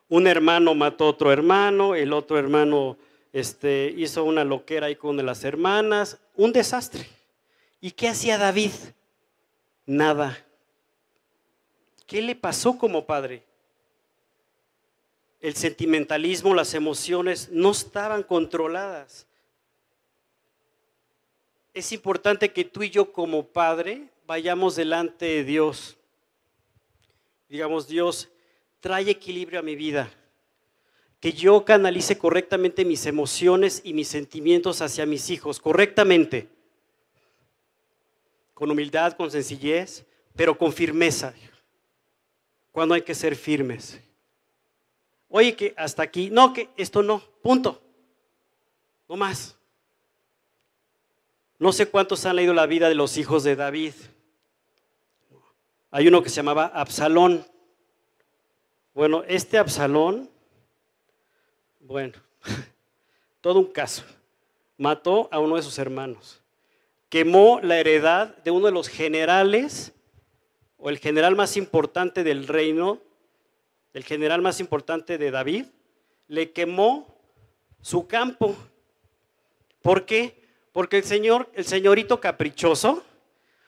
[0.09, 2.97] Un hermano mató a otro hermano, el otro hermano
[3.33, 7.07] este, hizo una loquera ahí con una de las hermanas, un desastre.
[7.81, 8.71] ¿Y qué hacía David?
[9.85, 10.37] Nada.
[12.05, 13.43] ¿Qué le pasó como padre?
[15.41, 19.27] El sentimentalismo, las emociones no estaban controladas.
[21.73, 25.97] Es importante que tú y yo como padre vayamos delante de Dios.
[27.47, 28.29] Digamos, Dios,
[28.81, 30.11] trae equilibrio a mi vida.
[31.19, 36.49] Que yo canalice correctamente mis emociones y mis sentimientos hacia mis hijos, correctamente.
[38.53, 40.05] Con humildad, con sencillez,
[40.35, 41.33] pero con firmeza.
[42.71, 43.99] Cuando hay que ser firmes.
[45.29, 47.81] Oye, que hasta aquí, no, que esto no, punto.
[49.07, 49.57] No más.
[51.57, 53.93] No sé cuántos han leído la vida de los hijos de David.
[55.97, 57.43] Hay uno que se llamaba Absalón.
[58.93, 60.29] Bueno, este Absalón,
[61.79, 62.13] bueno,
[63.41, 64.03] todo un caso.
[64.77, 66.39] Mató a uno de sus hermanos.
[67.09, 69.91] Quemó la heredad de uno de los generales,
[70.77, 72.99] o el general más importante del reino,
[73.93, 75.65] el general más importante de David,
[76.27, 77.07] le quemó
[77.81, 78.55] su campo.
[79.81, 80.43] ¿Por qué?
[80.73, 83.03] Porque el señor, el señorito caprichoso,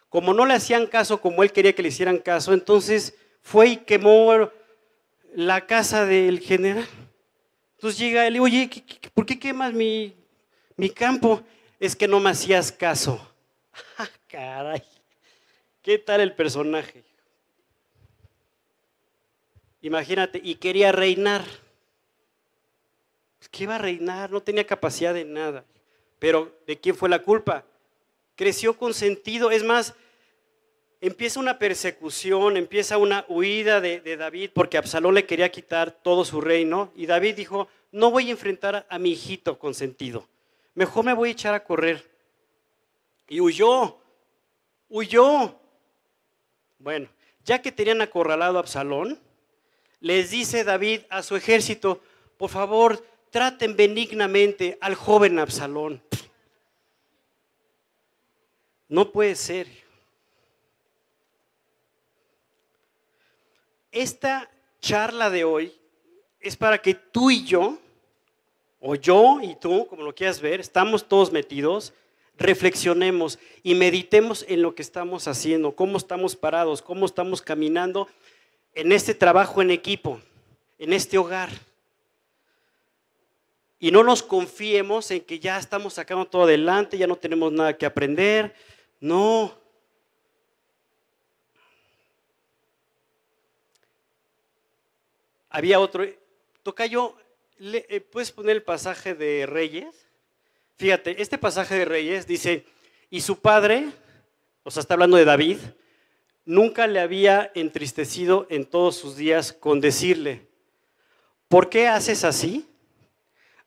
[0.10, 3.78] como no le hacían caso como él quería que le hicieran caso, entonces fue y
[3.78, 4.50] quemó
[5.34, 6.88] la casa del general.
[7.76, 8.70] Entonces llega él y oye,
[9.14, 10.16] ¿por qué quemas mi,
[10.76, 11.42] mi campo?
[11.80, 13.26] Es que no me hacías caso.
[13.98, 14.84] Ah, caray,
[15.82, 17.04] ¿qué tal el personaje?
[19.82, 21.46] Imagínate, y quería reinar.
[23.52, 24.32] ¿Qué iba a reinar?
[24.32, 25.64] No tenía capacidad de nada.
[26.20, 27.66] Pero ¿de quién fue la culpa?
[28.40, 29.52] Creció con sentido.
[29.52, 29.94] Es más,
[31.02, 36.40] empieza una persecución, empieza una huida de, David porque Absalón le quería quitar todo su
[36.40, 36.94] reino.
[36.96, 40.26] Y David dijo, no voy a enfrentar a mi hijito con sentido.
[40.74, 42.10] Mejor me voy a echar a correr.
[43.28, 43.98] Y huyó,
[44.88, 45.60] huyó.
[46.78, 47.10] Bueno,
[47.44, 49.20] ya que tenían acorralado a Absalón,
[50.00, 52.00] les dice David a su ejército,
[52.38, 56.02] por favor, traten benignamente al joven Absalón.
[58.90, 59.68] No puede ser.
[63.92, 64.50] Esta
[64.82, 65.74] charla de hoy
[66.40, 67.78] es para que tú y yo,
[68.80, 71.94] o yo y tú, como lo quieras ver, estamos todos metidos,
[72.38, 78.08] reflexionemos y meditemos en lo que estamos haciendo, cómo estamos parados, cómo estamos caminando
[78.74, 80.20] en este trabajo en equipo,
[80.80, 81.50] en este hogar.
[83.80, 87.78] Y no nos confiemos en que ya estamos sacando todo adelante, ya no tenemos nada
[87.78, 88.54] que aprender,
[89.00, 89.58] no.
[95.50, 96.06] Había otro.
[96.64, 97.16] Tocayo,
[97.60, 100.08] eh, ¿puedes poner el pasaje de Reyes?
[100.76, 102.66] Fíjate, este pasaje de Reyes dice,
[103.10, 103.92] y su padre,
[104.64, 105.58] o sea, está hablando de David,
[106.46, 110.48] nunca le había entristecido en todos sus días con decirle,
[111.48, 112.66] ¿por qué haces así?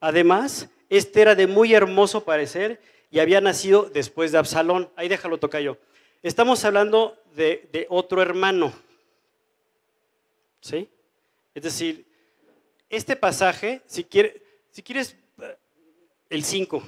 [0.01, 2.81] Además, este era de muy hermoso parecer
[3.13, 4.91] y había nacido después de Absalón.
[4.97, 5.77] Ahí déjalo, yo.
[6.23, 8.73] Estamos hablando de, otro hermano.
[10.63, 10.89] ¿Sí?
[11.55, 12.07] Es decir,
[12.89, 14.07] este pasaje, si,
[14.71, 15.15] si quieres,
[16.31, 16.83] el 5,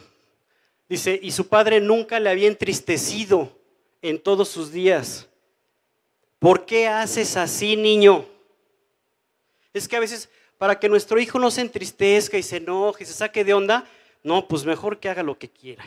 [0.88, 3.52] dice, y su padre nunca le había entristecido
[4.00, 5.28] en todos sus días.
[6.38, 8.24] ¿Por qué haces así, niño?
[9.74, 13.06] Es que a veces, para que nuestro hijo no se entristezca y se enoje, y
[13.06, 13.86] se saque de onda,
[14.22, 15.84] no, pues mejor que haga lo que quiera.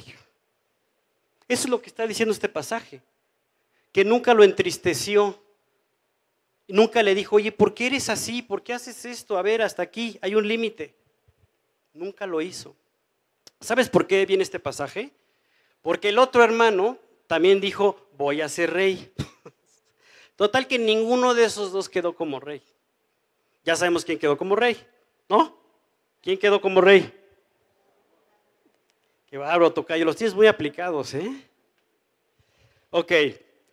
[1.48, 3.02] Eso es lo que está diciendo este pasaje.
[3.92, 5.42] Que nunca lo entristeció.
[6.68, 8.42] Nunca le dijo, oye, ¿por qué eres así?
[8.42, 9.38] ¿Por qué haces esto?
[9.38, 10.94] A ver, hasta aquí hay un límite.
[11.94, 12.76] Nunca lo hizo.
[13.62, 15.12] ¿Sabes por qué viene este pasaje?
[15.82, 19.14] Porque el otro hermano también dijo, voy a ser rey.
[20.36, 22.62] Total que ninguno de esos dos quedó como rey.
[23.64, 24.78] Ya sabemos quién quedó como rey,
[25.30, 25.58] ¿no?
[26.22, 27.14] ¿Quién quedó como rey?
[29.30, 31.30] Qué bárbaro, Tocayo, los tienes muy aplicados, ¿eh?
[32.90, 33.12] Ok,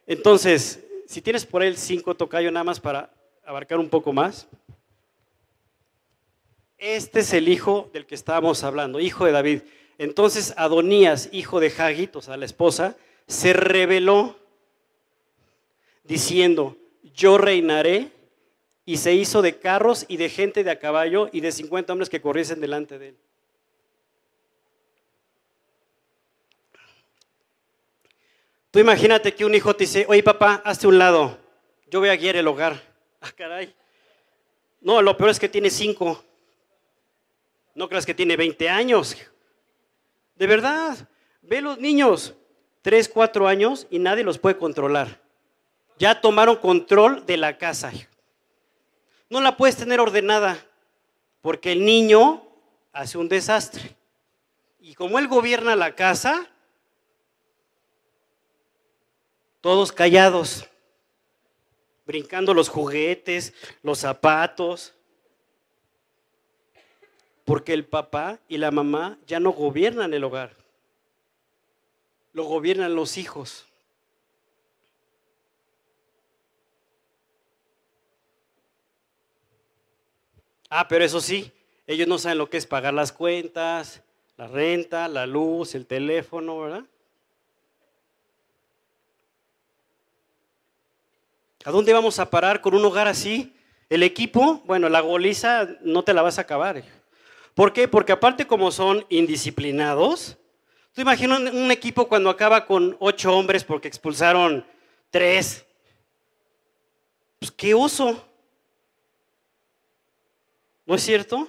[0.07, 4.49] entonces, si tienes por él cinco Tocayo nada más para abarcar un poco más.
[6.77, 9.63] Este es el hijo del que estábamos hablando, hijo de David.
[9.97, 12.97] Entonces Adonías, hijo de Hagit, o sea, la esposa,
[13.29, 14.37] se rebeló
[16.03, 16.77] diciendo,
[17.15, 18.11] yo reinaré,
[18.87, 22.11] y se hizo de carros y de gente de a caballo y de 50 hombres
[22.11, 23.17] que corriesen delante de él.
[28.75, 31.39] Tú imagínate que un hijo te dice, oye papá, hazte un lado,
[31.89, 32.83] yo voy a guiar el hogar.
[33.21, 33.73] Ah, caray.
[34.81, 36.25] No, lo peor es que tiene cinco.
[37.77, 39.17] No creas que tiene 20 años.
[40.35, 41.09] De verdad,
[41.43, 42.35] ve los niños,
[42.83, 45.21] 3, 4 años y nadie los puede controlar.
[45.97, 47.93] Ya tomaron control de la casa.
[49.31, 50.59] No la puedes tener ordenada
[51.43, 52.43] porque el niño
[52.93, 53.95] hace un desastre.
[54.81, 56.51] Y como él gobierna la casa,
[59.65, 60.69] todos callados,
[62.05, 64.93] brincando los juguetes, los zapatos,
[67.47, 70.55] porque el papá y la mamá ya no gobiernan el hogar,
[72.35, 73.65] lo gobiernan los hijos.
[80.69, 81.51] Ah, pero eso sí,
[81.87, 84.03] ellos no saben lo que es pagar las cuentas,
[84.37, 86.85] la renta, la luz, el teléfono, ¿verdad?
[91.67, 93.57] ¿A dónde vamos a parar con un hogar así?
[93.89, 96.85] El equipo, bueno, la goliza no te la vas a acabar.
[97.55, 97.89] ¿Por qué?
[97.89, 100.37] Porque aparte como son indisciplinados,
[100.93, 104.67] tú imaginas un equipo cuando acaba con ocho hombres porque expulsaron
[105.09, 105.65] tres.
[107.39, 108.23] Pues qué oso.
[110.85, 111.49] ¿No es cierto?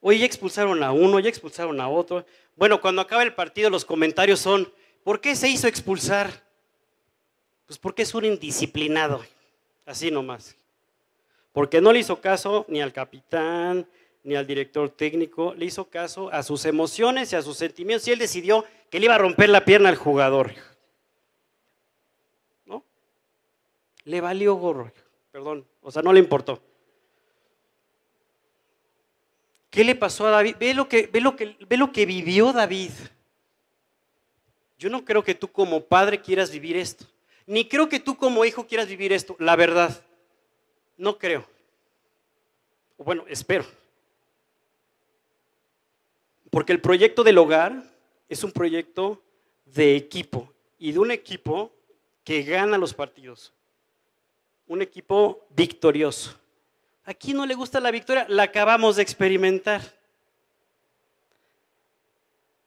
[0.00, 2.26] Hoy ya expulsaron a uno, ya expulsaron a otro.
[2.56, 4.72] Bueno, cuando acaba el partido los comentarios son,
[5.04, 6.49] ¿por qué se hizo expulsar?
[7.70, 9.24] Pues porque es un indisciplinado,
[9.86, 10.56] así nomás.
[11.52, 13.86] Porque no le hizo caso ni al capitán,
[14.24, 18.10] ni al director técnico, le hizo caso a sus emociones y a sus sentimientos y
[18.10, 20.50] él decidió que le iba a romper la pierna al jugador.
[22.66, 22.82] ¿No?
[24.02, 24.92] Le valió gorro,
[25.30, 26.60] perdón, o sea, no le importó.
[29.70, 30.56] ¿Qué le pasó a David?
[30.58, 32.90] Ve lo que, ve lo que, ve lo que vivió David.
[34.76, 37.06] Yo no creo que tú como padre quieras vivir esto.
[37.50, 39.34] Ni creo que tú como hijo quieras vivir esto.
[39.40, 40.00] La verdad.
[40.96, 41.44] No creo.
[42.96, 43.64] Bueno, espero.
[46.48, 47.82] Porque el proyecto del hogar
[48.28, 49.20] es un proyecto
[49.64, 50.48] de equipo
[50.78, 51.72] y de un equipo
[52.22, 53.52] que gana los partidos.
[54.68, 56.38] Un equipo victorioso.
[57.04, 58.26] ¿A quién no le gusta la victoria?
[58.28, 59.80] La acabamos de experimentar.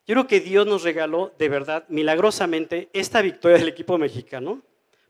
[0.05, 4.61] Yo creo que Dios nos regaló de verdad, milagrosamente, esta victoria del equipo mexicano,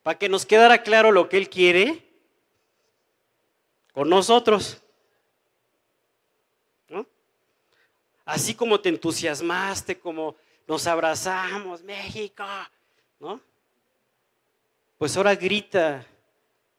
[0.04, 2.04] para que nos quedara claro lo que Él quiere
[3.94, 4.80] con nosotros.
[8.26, 10.36] Así como te entusiasmaste, como
[10.66, 12.46] nos abrazamos, México,
[13.20, 13.42] ¿no?
[14.98, 16.06] Pues ahora grita,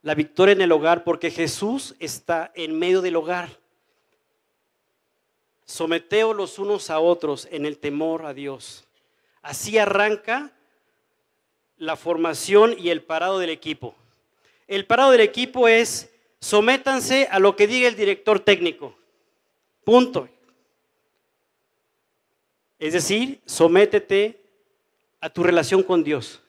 [0.01, 3.51] la victoria en el hogar porque Jesús está en medio del hogar.
[5.67, 8.85] Someteos los unos a otros en el temor a Dios.
[9.43, 10.54] Así arranca
[11.77, 13.95] la formación y el parado del equipo.
[14.67, 16.11] El parado del equipo es
[16.41, 18.97] sométanse a lo que diga el director técnico.
[19.85, 20.29] Punto.
[22.79, 24.41] Es decir, sométete
[25.21, 26.43] a tu relación con Dios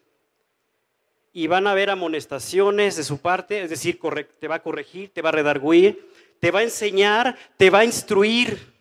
[1.32, 4.00] y van a haber amonestaciones de su parte, es decir,
[4.40, 6.10] te va a corregir, te va a redarguir,
[6.40, 8.74] te va a enseñar, te va a instruir.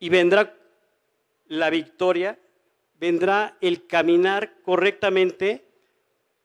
[0.00, 0.52] Y vendrá
[1.48, 2.38] la victoria,
[2.98, 5.64] vendrá el caminar correctamente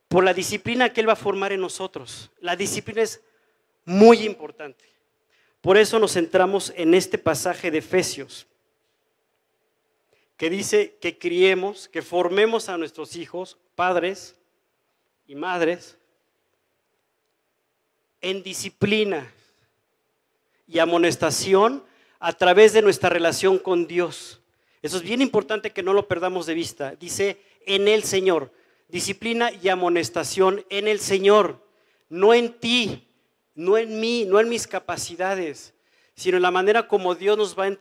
[0.07, 2.31] por la disciplina que Él va a formar en nosotros.
[2.39, 3.21] La disciplina es
[3.85, 4.85] muy importante.
[5.61, 8.47] Por eso nos centramos en este pasaje de Efesios
[10.41, 14.35] que dice que criemos, que formemos a nuestros hijos, padres
[15.27, 15.99] y madres,
[18.21, 19.31] en disciplina
[20.67, 21.85] y amonestación
[22.19, 24.40] a través de nuestra relación con Dios.
[24.81, 26.95] Eso es bien importante que no lo perdamos de vista.
[26.95, 28.51] Dice, en el Señor.
[28.87, 31.65] Disciplina y amonestación en el Señor,
[32.09, 33.07] no en ti,
[33.55, 35.73] no en mí, no en mis capacidades.
[36.13, 37.77] sino en la manera como Dios nos va, a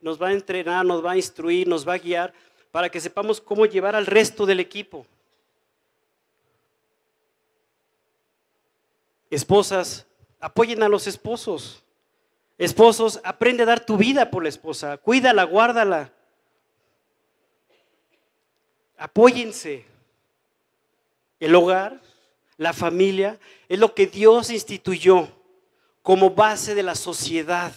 [0.00, 2.34] nos va a entrenar, nos va a instruir, nos va a guiar
[2.72, 5.06] para que sepamos cómo llevar al resto del equipo.
[9.30, 10.06] Esposas,
[10.40, 11.82] apoyen a los esposos.
[12.58, 14.98] Esposos, aprende a dar tu vida por la esposa.
[14.98, 16.12] Cuídala, guárdala.
[19.02, 19.84] Apóyense.
[21.40, 22.00] El hogar,
[22.56, 23.36] la familia,
[23.68, 25.28] es lo que Dios instituyó
[26.04, 27.72] como base de la sociedad.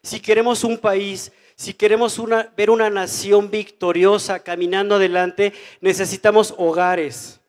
[0.00, 2.22] Si queremos un país, si queremos
[2.56, 7.40] ver una nación victoriosa caminando adelante, necesitamos hogares,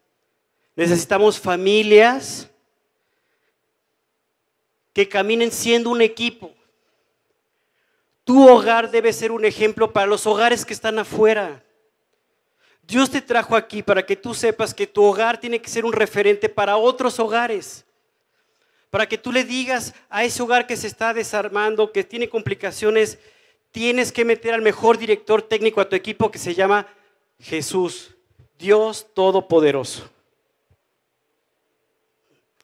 [0.76, 2.50] necesitamos familias
[4.94, 6.52] que caminen siendo un equipo.
[8.24, 11.63] Tu hogar debe ser un ejemplo para los hogares que están afuera.
[12.86, 15.94] Dios te trajo aquí para que tú sepas que tu hogar tiene que ser un
[15.94, 17.86] referente para otros hogares.
[18.90, 23.18] Para que tú le digas a ese hogar que se está desarmando, que tiene complicaciones,
[23.72, 26.86] tienes que meter al mejor director técnico a tu equipo que se llama
[27.40, 28.16] Jesús,
[28.60, 30.10] Dios Todopoderoso.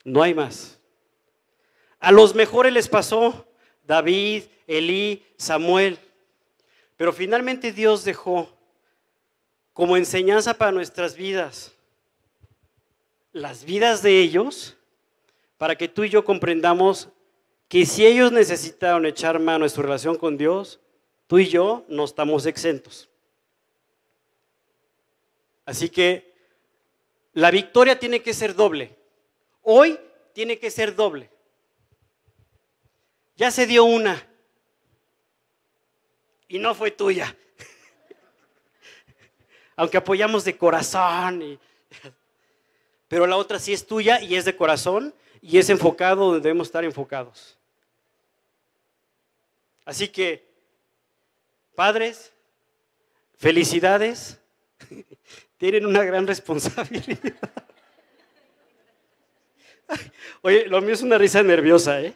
[0.04, 0.80] No hay más.
[2.00, 3.48] A los mejores les pasó
[3.86, 5.98] David, Elí, Samuel.
[6.96, 8.50] Pero finalmente Dios dejó
[9.80, 11.72] como enseñanza para nuestras vidas
[13.32, 14.76] las vidas de ellos
[15.58, 17.08] para que tú y yo comprendamos
[17.70, 20.82] que si ellos necesitaron echar mano a su relación con Dios,
[21.28, 23.08] tú y yo no estamos exentos.
[25.64, 26.34] Así que
[27.32, 28.98] la victoria tiene que ser doble.
[29.62, 29.98] Hoy
[30.34, 31.30] tiene que ser doble.
[33.38, 34.28] Ya se dio una
[36.50, 37.34] y no fue tuya.
[39.80, 41.58] Aunque apoyamos de corazón.
[43.08, 46.68] pero la otra sí es tuya y es de corazón y es enfocado donde debemos
[46.68, 47.58] estar enfocados.
[49.86, 50.46] Así que,
[51.76, 52.34] padres,
[53.38, 54.38] felicidades,
[55.58, 57.38] tienen una gran responsabilidad.
[60.42, 62.14] Oye, lo mío es una risa nerviosa, ¿eh?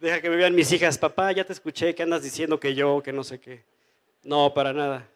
[0.00, 3.02] Deja que me vean mis hijas, papá, ya te escuché que andas diciendo que yo,
[3.02, 3.64] que no sé qué.
[4.22, 5.08] No, para nada.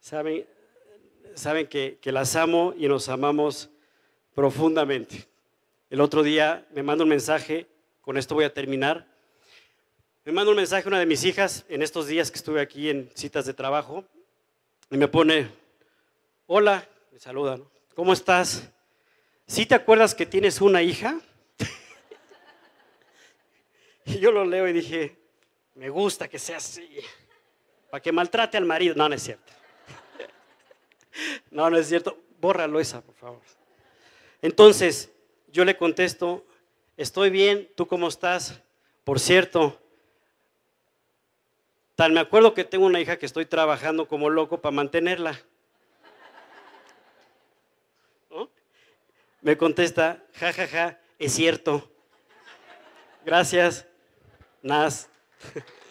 [0.00, 0.46] Saben,
[1.34, 3.70] saben que, que las amo y nos amamos
[4.34, 5.26] profundamente.
[5.88, 7.66] El otro día me manda un mensaje,
[8.00, 9.06] con esto voy a terminar.
[10.24, 13.10] Me manda un mensaje una de mis hijas en estos días que estuve aquí en
[13.14, 14.04] citas de trabajo
[14.90, 15.48] y me pone,
[16.46, 17.58] hola, me saluda,
[17.94, 18.68] ¿cómo estás?
[19.46, 21.20] ¿Sí te acuerdas que tienes una hija?
[24.08, 25.16] Y yo lo leo y dije,
[25.74, 26.88] me gusta que sea así,
[27.90, 28.94] para que maltrate al marido.
[28.94, 29.52] No, no es cierto.
[31.50, 32.18] No, no es cierto.
[32.40, 33.40] Bórralo esa, por favor.
[34.42, 35.10] Entonces,
[35.48, 36.44] yo le contesto,
[36.96, 38.60] estoy bien, ¿tú cómo estás?
[39.04, 39.80] Por cierto,
[41.94, 45.40] tal me acuerdo que tengo una hija que estoy trabajando como loco para mantenerla.
[49.46, 51.88] Me contesta, jajaja, ja, ja, es cierto.
[53.24, 53.86] Gracias.
[54.60, 55.08] Nas.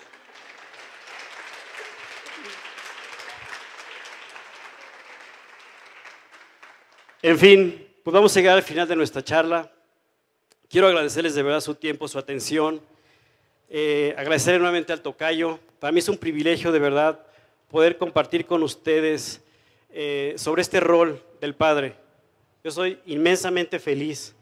[7.27, 9.71] En fin, pues vamos a llegar al final de nuestra charla.
[10.69, 12.79] Quiero agradecerles de verdad su tiempo, su atención.
[13.67, 15.57] Eh, agradecer nuevamente al tocayo.
[15.79, 17.25] Para mí es un privilegio de verdad
[17.67, 19.41] poder compartir con ustedes
[19.89, 21.95] eh, sobre este rol del Padre.
[22.63, 24.35] Yo soy inmensamente feliz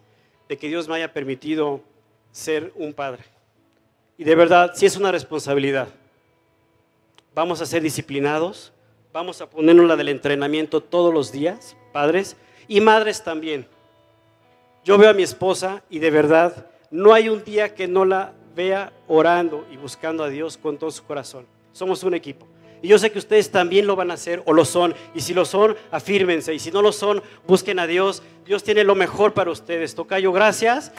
[0.49, 1.81] de que Dios me haya permitido
[2.34, 3.23] ser un padre.
[4.17, 5.88] Y de verdad, sí es una responsabilidad.
[7.34, 8.73] Vamos a ser disciplinados,
[9.13, 12.36] vamos a ponernos la del entrenamiento todos los días, padres
[12.68, 13.68] y madres también.
[14.84, 18.34] Yo veo a mi esposa y de verdad no hay un día que no la
[18.55, 21.45] vea orando y buscando a Dios con todo su corazón.
[21.72, 22.47] Somos un equipo.
[22.82, 24.93] Y yo sé que ustedes también lo van a hacer o lo son.
[25.16, 26.53] Y si lo son, afírmense.
[26.53, 28.22] Y si no lo son, busquen a Dios.
[28.45, 29.95] Dios tiene lo mejor para ustedes.
[29.95, 30.91] Tocayo, gracias.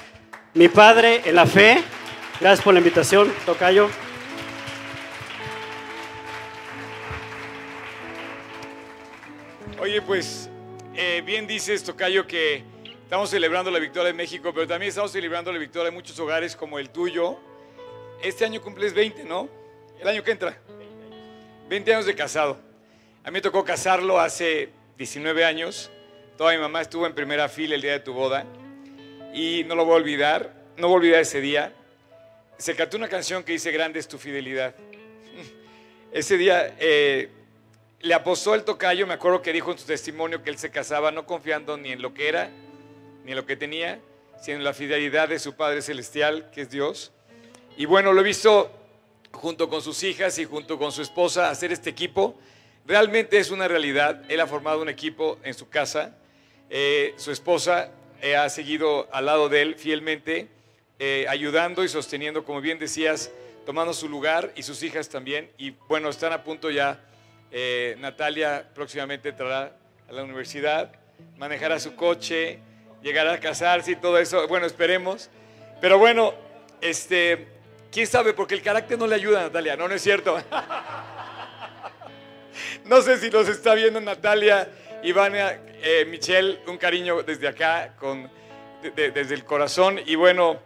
[0.54, 1.84] Mi Padre en la fe.
[2.40, 3.90] Gracias por la invitación, Tocayo.
[9.78, 10.48] Oye, pues
[10.96, 12.62] eh, bien dices, Tocayo, que
[13.02, 16.56] estamos celebrando la victoria de México, pero también estamos celebrando la victoria de muchos hogares
[16.56, 17.38] como el tuyo.
[18.22, 19.48] Este año cumples 20, ¿no?
[20.00, 20.58] El año que entra.
[21.68, 22.58] 20 años de casado.
[23.22, 25.90] A mí me tocó casarlo hace 19 años.
[26.36, 28.44] Toda mi mamá estuvo en primera fila el día de tu boda.
[29.32, 30.64] Y no lo voy a olvidar.
[30.76, 31.72] No voy a olvidar ese día
[32.58, 34.74] se cantó una canción que dice, grande es tu fidelidad.
[36.12, 37.28] Ese día eh,
[38.04, 41.10] le apostó el tocayo, me acuerdo que dijo en su testimonio que él se casaba
[41.10, 42.50] no confiando ni en lo que era,
[43.24, 43.98] ni en lo que tenía,
[44.42, 47.12] sino en la fidelidad de su Padre Celestial, que es Dios.
[47.78, 48.70] Y bueno, lo he visto
[49.32, 52.38] junto con sus hijas y junto con su esposa hacer este equipo.
[52.86, 54.22] Realmente es una realidad.
[54.28, 56.14] Él ha formado un equipo en su casa.
[56.68, 57.90] Eh, su esposa
[58.20, 60.48] eh, ha seguido al lado de él fielmente,
[60.98, 63.30] eh, ayudando y sosteniendo, como bien decías,
[63.64, 65.50] tomando su lugar y sus hijas también.
[65.56, 67.02] Y bueno, están a punto ya.
[67.98, 69.76] Natalia próximamente entrará
[70.08, 70.90] a la universidad,
[71.36, 72.58] manejará su coche,
[73.02, 74.48] llegará a casarse y todo eso.
[74.48, 75.30] Bueno, esperemos.
[75.80, 76.34] Pero bueno,
[76.80, 77.46] este,
[77.92, 80.36] quién sabe, porque el carácter no le ayuda a Natalia, no, no es cierto.
[82.86, 84.68] no sé si nos está viendo Natalia,
[85.02, 88.30] Ivania, eh, Michelle, un cariño desde acá, con,
[88.96, 90.00] desde el corazón.
[90.06, 90.58] Y bueno,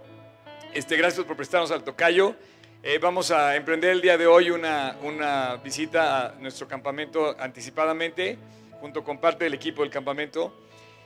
[0.73, 2.37] este, gracias por prestarnos al tocayo.
[2.83, 8.39] Eh, vamos a emprender el día de hoy una, una visita a nuestro campamento anticipadamente,
[8.81, 10.55] junto con parte del equipo del campamento.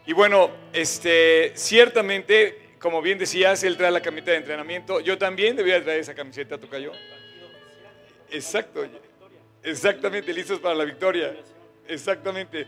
[0.07, 4.99] Y bueno, este, ciertamente como bien decías, él trae la camiseta de entrenamiento.
[5.01, 6.91] Yo también debería traer esa camiseta, Tocayo.
[8.29, 8.85] Exacto.
[9.63, 11.33] Exactamente, listos para la victoria.
[11.87, 12.67] Exactamente.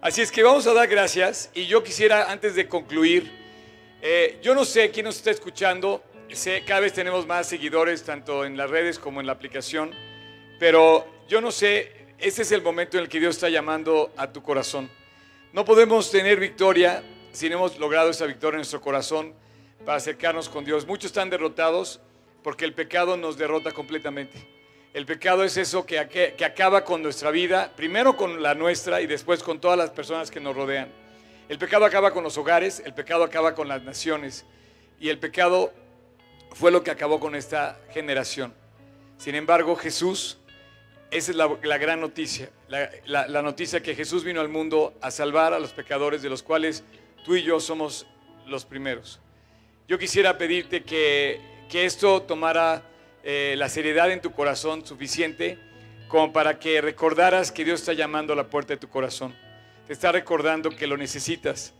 [0.00, 3.28] Así es que vamos a dar gracias y yo quisiera, antes de concluir,
[4.00, 6.04] eh, yo no sé quién nos está escuchando,
[6.66, 9.92] cada vez tenemos más seguidores, tanto en las redes como en la aplicación,
[10.58, 14.32] pero yo no sé, ese es el momento en el que Dios está llamando a
[14.32, 14.90] tu corazón.
[15.52, 17.02] No podemos tener victoria
[17.32, 19.34] si no hemos logrado esa victoria en nuestro corazón
[19.84, 20.86] para acercarnos con Dios.
[20.86, 22.00] Muchos están derrotados
[22.42, 24.46] porque el pecado nos derrota completamente.
[24.92, 29.06] El pecado es eso que, que, acaba con nuestra vida, primero con la nuestra y
[29.06, 30.88] después con todas las personas que nos rodean.
[31.48, 34.44] El pecado acaba con los hogares, el pecado acaba con las naciones
[34.98, 35.72] y el pecado
[36.52, 38.54] fue lo que acabó con esta generación.
[39.16, 40.38] Sin embargo, Jesús,
[41.10, 45.58] esa es la, gran noticia, la, noticia que Jesús vino al mundo a salvar a
[45.58, 46.84] los pecadores de los cuales
[47.24, 48.06] tú y yo somos
[48.46, 49.20] los primeros
[49.88, 51.40] yo quisiera pedirte que,
[51.72, 52.82] esto tomara
[53.24, 55.58] eh, la seriedad en tu corazón suficiente
[56.08, 59.34] como para que recordaras que Dios está llamando a la puerta de tu corazón.
[59.86, 61.72] Te está recordando que lo necesitas,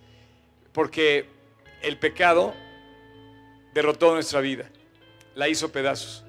[0.72, 1.26] porque
[1.82, 2.54] el pecado
[3.78, 4.68] derrotó nuestra vida,
[5.36, 6.24] la hizo pedazos.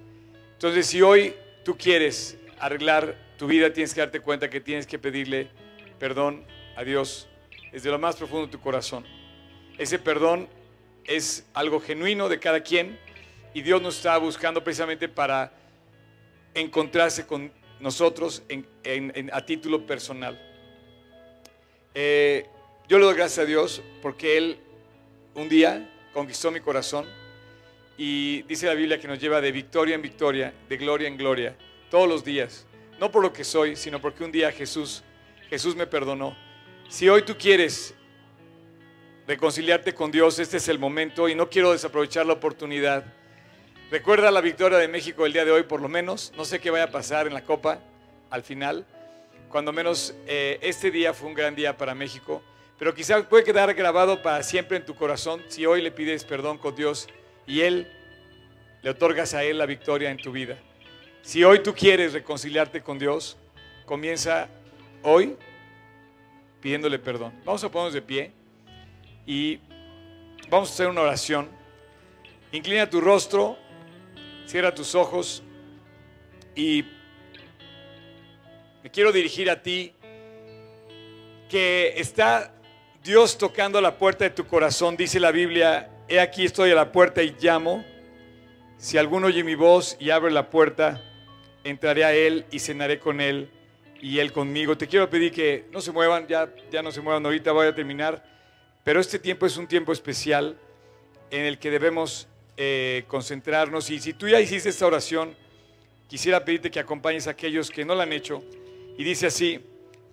[0.53, 1.33] Entonces, si hoy
[1.65, 5.49] tú quieres arreglar tu vida, tienes que darte cuenta que tienes que pedirle
[5.97, 6.45] perdón
[6.75, 7.27] a Dios
[7.71, 9.03] desde lo más profundo de tu corazón.
[9.79, 10.47] Ese perdón
[11.05, 12.99] es algo genuino de cada quien
[13.55, 15.51] y Dios nos está buscando precisamente para
[16.53, 18.43] encontrarse con nosotros
[19.31, 20.39] a título personal.
[21.95, 22.45] Eh,
[22.87, 24.59] yo le doy gracias a Dios porque Él
[25.33, 27.07] un día conquistó mi corazón
[28.01, 31.57] y dice la Biblia que nos lleva de victoria en victoria, de gloria en gloria,
[31.91, 32.65] todos los días.
[32.97, 35.03] No por lo que soy, sino porque un día Jesús,
[35.49, 36.33] Jesús me perdonó.
[36.87, 37.93] Si hoy tú quieres
[39.27, 43.03] reconciliarte con Dios, este es el momento y no quiero desaprovechar la oportunidad.
[43.91, 46.31] Recuerda la victoria de México el día de hoy, por lo menos.
[46.37, 47.81] No sé qué vaya a pasar en la Copa
[48.29, 48.85] al final.
[49.49, 52.41] Cuando menos eh, este día fue un gran día para México.
[52.77, 56.57] Pero quizá puede quedar grabado para siempre en tu corazón si hoy le pides perdón
[56.57, 57.09] con Dios
[57.49, 57.87] y Él
[58.83, 60.55] le otorgas a Él la victoria en tu vida.
[61.23, 63.37] Si hoy tú quieres reconciliarte con Dios,
[63.85, 64.47] comienza
[65.01, 65.35] hoy
[66.61, 67.33] pidiéndole perdón.
[67.43, 68.31] Vamos a ponernos de pie
[69.25, 69.59] y
[70.47, 71.49] vamos a hacer una oración.
[72.51, 73.57] Inclina tu rostro,
[74.45, 75.41] cierra tus ojos
[76.55, 76.85] y
[78.83, 79.93] me quiero dirigir a ti
[81.49, 82.53] que está
[83.03, 84.95] Dios tocando la puerta de tu corazón.
[84.95, 87.85] Dice la Biblia, he aquí estoy a la puerta y llamo.
[88.77, 91.01] Si alguno oye mi voz y abre la puerta,
[91.63, 93.49] entraré a él y cenaré con él
[94.01, 94.77] y él conmigo.
[94.77, 97.75] Te quiero pedir que no se muevan, ya, ya no se muevan, ahorita voy a
[97.75, 98.23] terminar.
[98.83, 100.57] Pero este tiempo es un tiempo especial
[101.29, 102.27] en el que debemos
[102.57, 103.89] eh, concentrarnos.
[103.91, 105.35] Y si tú ya hiciste esta oración,
[106.07, 108.43] quisiera pedirte que acompañes a aquellos que no la han hecho.
[108.97, 109.59] Y dice así,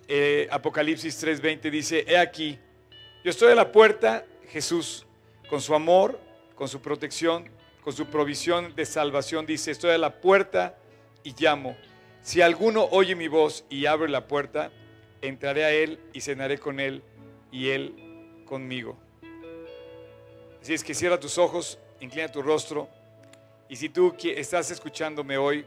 [0.07, 2.59] eh, Apocalipsis 3:20 dice, he aquí,
[3.23, 5.06] yo estoy a la puerta, Jesús,
[5.49, 6.19] con su amor,
[6.55, 7.49] con su protección,
[7.83, 10.77] con su provisión de salvación, dice, estoy a la puerta
[11.23, 11.77] y llamo.
[12.21, 14.71] Si alguno oye mi voz y abre la puerta,
[15.21, 17.01] entraré a él y cenaré con él
[17.51, 17.93] y él
[18.45, 18.97] conmigo.
[20.61, 22.89] Así es que cierra tus ojos, inclina tu rostro
[23.69, 25.65] y si tú estás escuchándome hoy,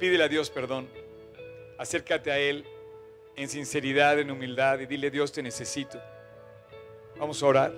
[0.00, 0.88] pídele a Dios perdón,
[1.78, 2.64] acércate a Él
[3.36, 6.00] en sinceridad, en humildad y dile Dios te necesito.
[7.18, 7.72] Vamos a orar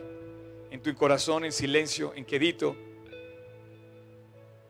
[0.70, 2.76] en tu corazón, en silencio, en quedito.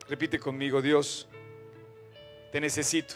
[0.07, 1.27] Repite conmigo, Dios,
[2.51, 3.15] te necesito.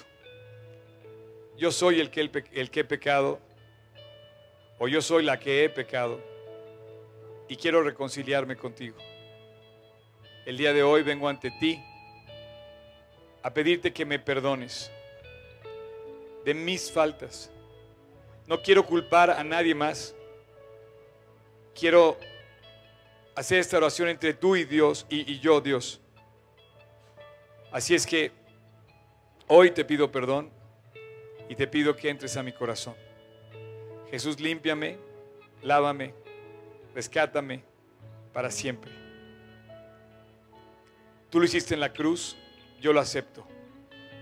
[1.57, 2.21] Yo soy el que,
[2.53, 3.39] el que he pecado
[4.77, 6.19] o yo soy la que he pecado
[7.47, 8.97] y quiero reconciliarme contigo.
[10.45, 11.79] el día de hoy vengo ante ti
[13.43, 14.91] a pedirte que me perdones
[16.45, 17.51] de mis faltas.
[18.47, 20.15] No quiero culpar a nadie más.
[21.79, 22.17] Quiero
[23.35, 26.01] hacer esta oración entre tú y Dios y, yo, Dios.
[27.71, 28.33] Así es que
[29.47, 30.49] hoy te pido perdón
[31.47, 32.95] y te pido que entres a mi corazón.
[34.11, 34.97] Jesús, límpiame,
[35.61, 36.13] lávame,
[36.93, 37.63] rescátame
[38.33, 38.91] para siempre.
[41.29, 42.35] Tú lo hiciste en la cruz,
[42.81, 43.47] yo lo acepto.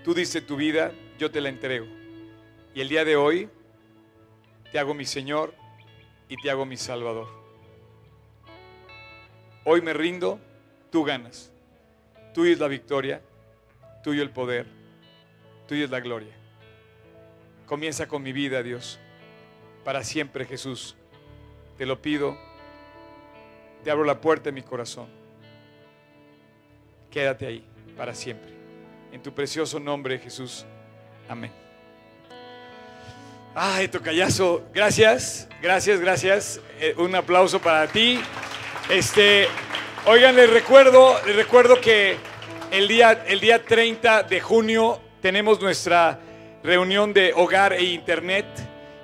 [0.04, 1.86] Tú diste tu vida, yo te la entrego.
[2.72, 3.50] Y el día de hoy
[4.70, 5.54] te hago mi Señor
[6.28, 7.37] y te hago mi Salvador.
[9.70, 10.40] Hoy me rindo,
[10.90, 11.52] tú ganas.
[12.32, 13.20] Tuyo es la victoria,
[14.02, 14.64] tuyo el poder,
[15.66, 16.32] tuyo es la gloria.
[17.66, 18.98] Comienza con mi vida, Dios,
[19.84, 20.96] para siempre, Jesús.
[21.76, 22.38] Te lo pido,
[23.84, 25.06] te abro la puerta de mi corazón.
[27.10, 27.62] Quédate ahí
[27.94, 28.50] para siempre.
[29.12, 30.64] En tu precioso nombre, Jesús.
[31.28, 31.52] Amén.
[33.54, 36.60] Ay, tocayazo, gracias, gracias, gracias.
[36.80, 38.18] Eh, un aplauso para ti.
[38.90, 39.48] Este,
[40.06, 42.16] oigan, les recuerdo, les recuerdo que
[42.70, 46.18] el día, el día 30 de junio tenemos nuestra
[46.64, 48.46] reunión de hogar e internet.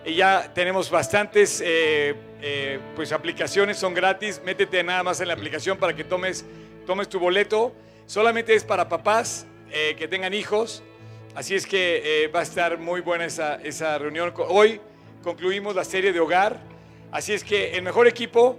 [0.06, 4.40] Y ya tenemos bastantes eh, eh, pues aplicaciones, son gratis.
[4.42, 6.46] Métete nada más en la aplicación para que tomes,
[6.86, 7.74] tomes tu boleto.
[8.06, 10.82] Solamente es para papás eh, que tengan hijos.
[11.34, 14.32] Así es que va a estar muy buena esa, esa reunión.
[14.48, 14.80] Hoy
[15.22, 16.58] concluimos la serie de hogar.
[17.12, 18.58] Así es que el mejor equipo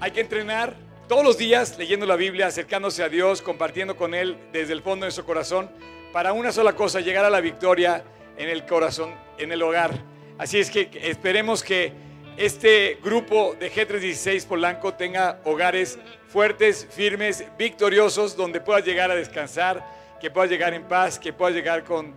[0.00, 0.74] hay que entrenar
[1.08, 5.04] todos los días leyendo la Biblia, acercándose a Dios, compartiendo con Él desde el fondo
[5.04, 5.70] de su corazón,
[6.12, 8.02] para una sola cosa, llegar a la victoria
[8.38, 9.90] en el corazón, en el hogar.
[10.38, 11.92] Así es que esperemos que
[12.38, 15.98] este grupo de G316 Polanco tenga hogares
[16.28, 19.84] fuertes, firmes, victoriosos, donde puedas llegar a descansar,
[20.18, 22.14] que puedas llegar en paz, que puedas llegar con,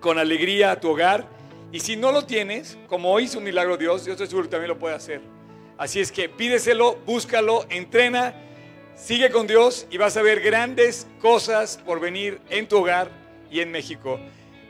[0.00, 1.26] con alegría a tu hogar.
[1.70, 4.68] Y si no lo tienes, como hizo un milagro Dios, yo estoy seguro que también
[4.68, 5.20] lo puede hacer.
[5.82, 8.34] Así es que pídeselo, búscalo, entrena,
[8.94, 13.10] sigue con Dios y vas a ver grandes cosas por venir en tu hogar
[13.50, 14.20] y en México.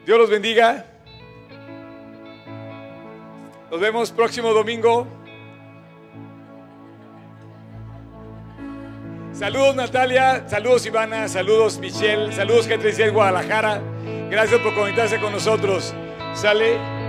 [0.06, 0.86] Dios los bendiga.
[3.70, 5.06] Nos vemos próximo domingo.
[9.34, 13.82] Saludos Natalia, saludos Ivana, saludos Michelle, saludos G36 Guadalajara.
[14.30, 15.92] Gracias por conectarse con nosotros.
[16.32, 17.01] Sale.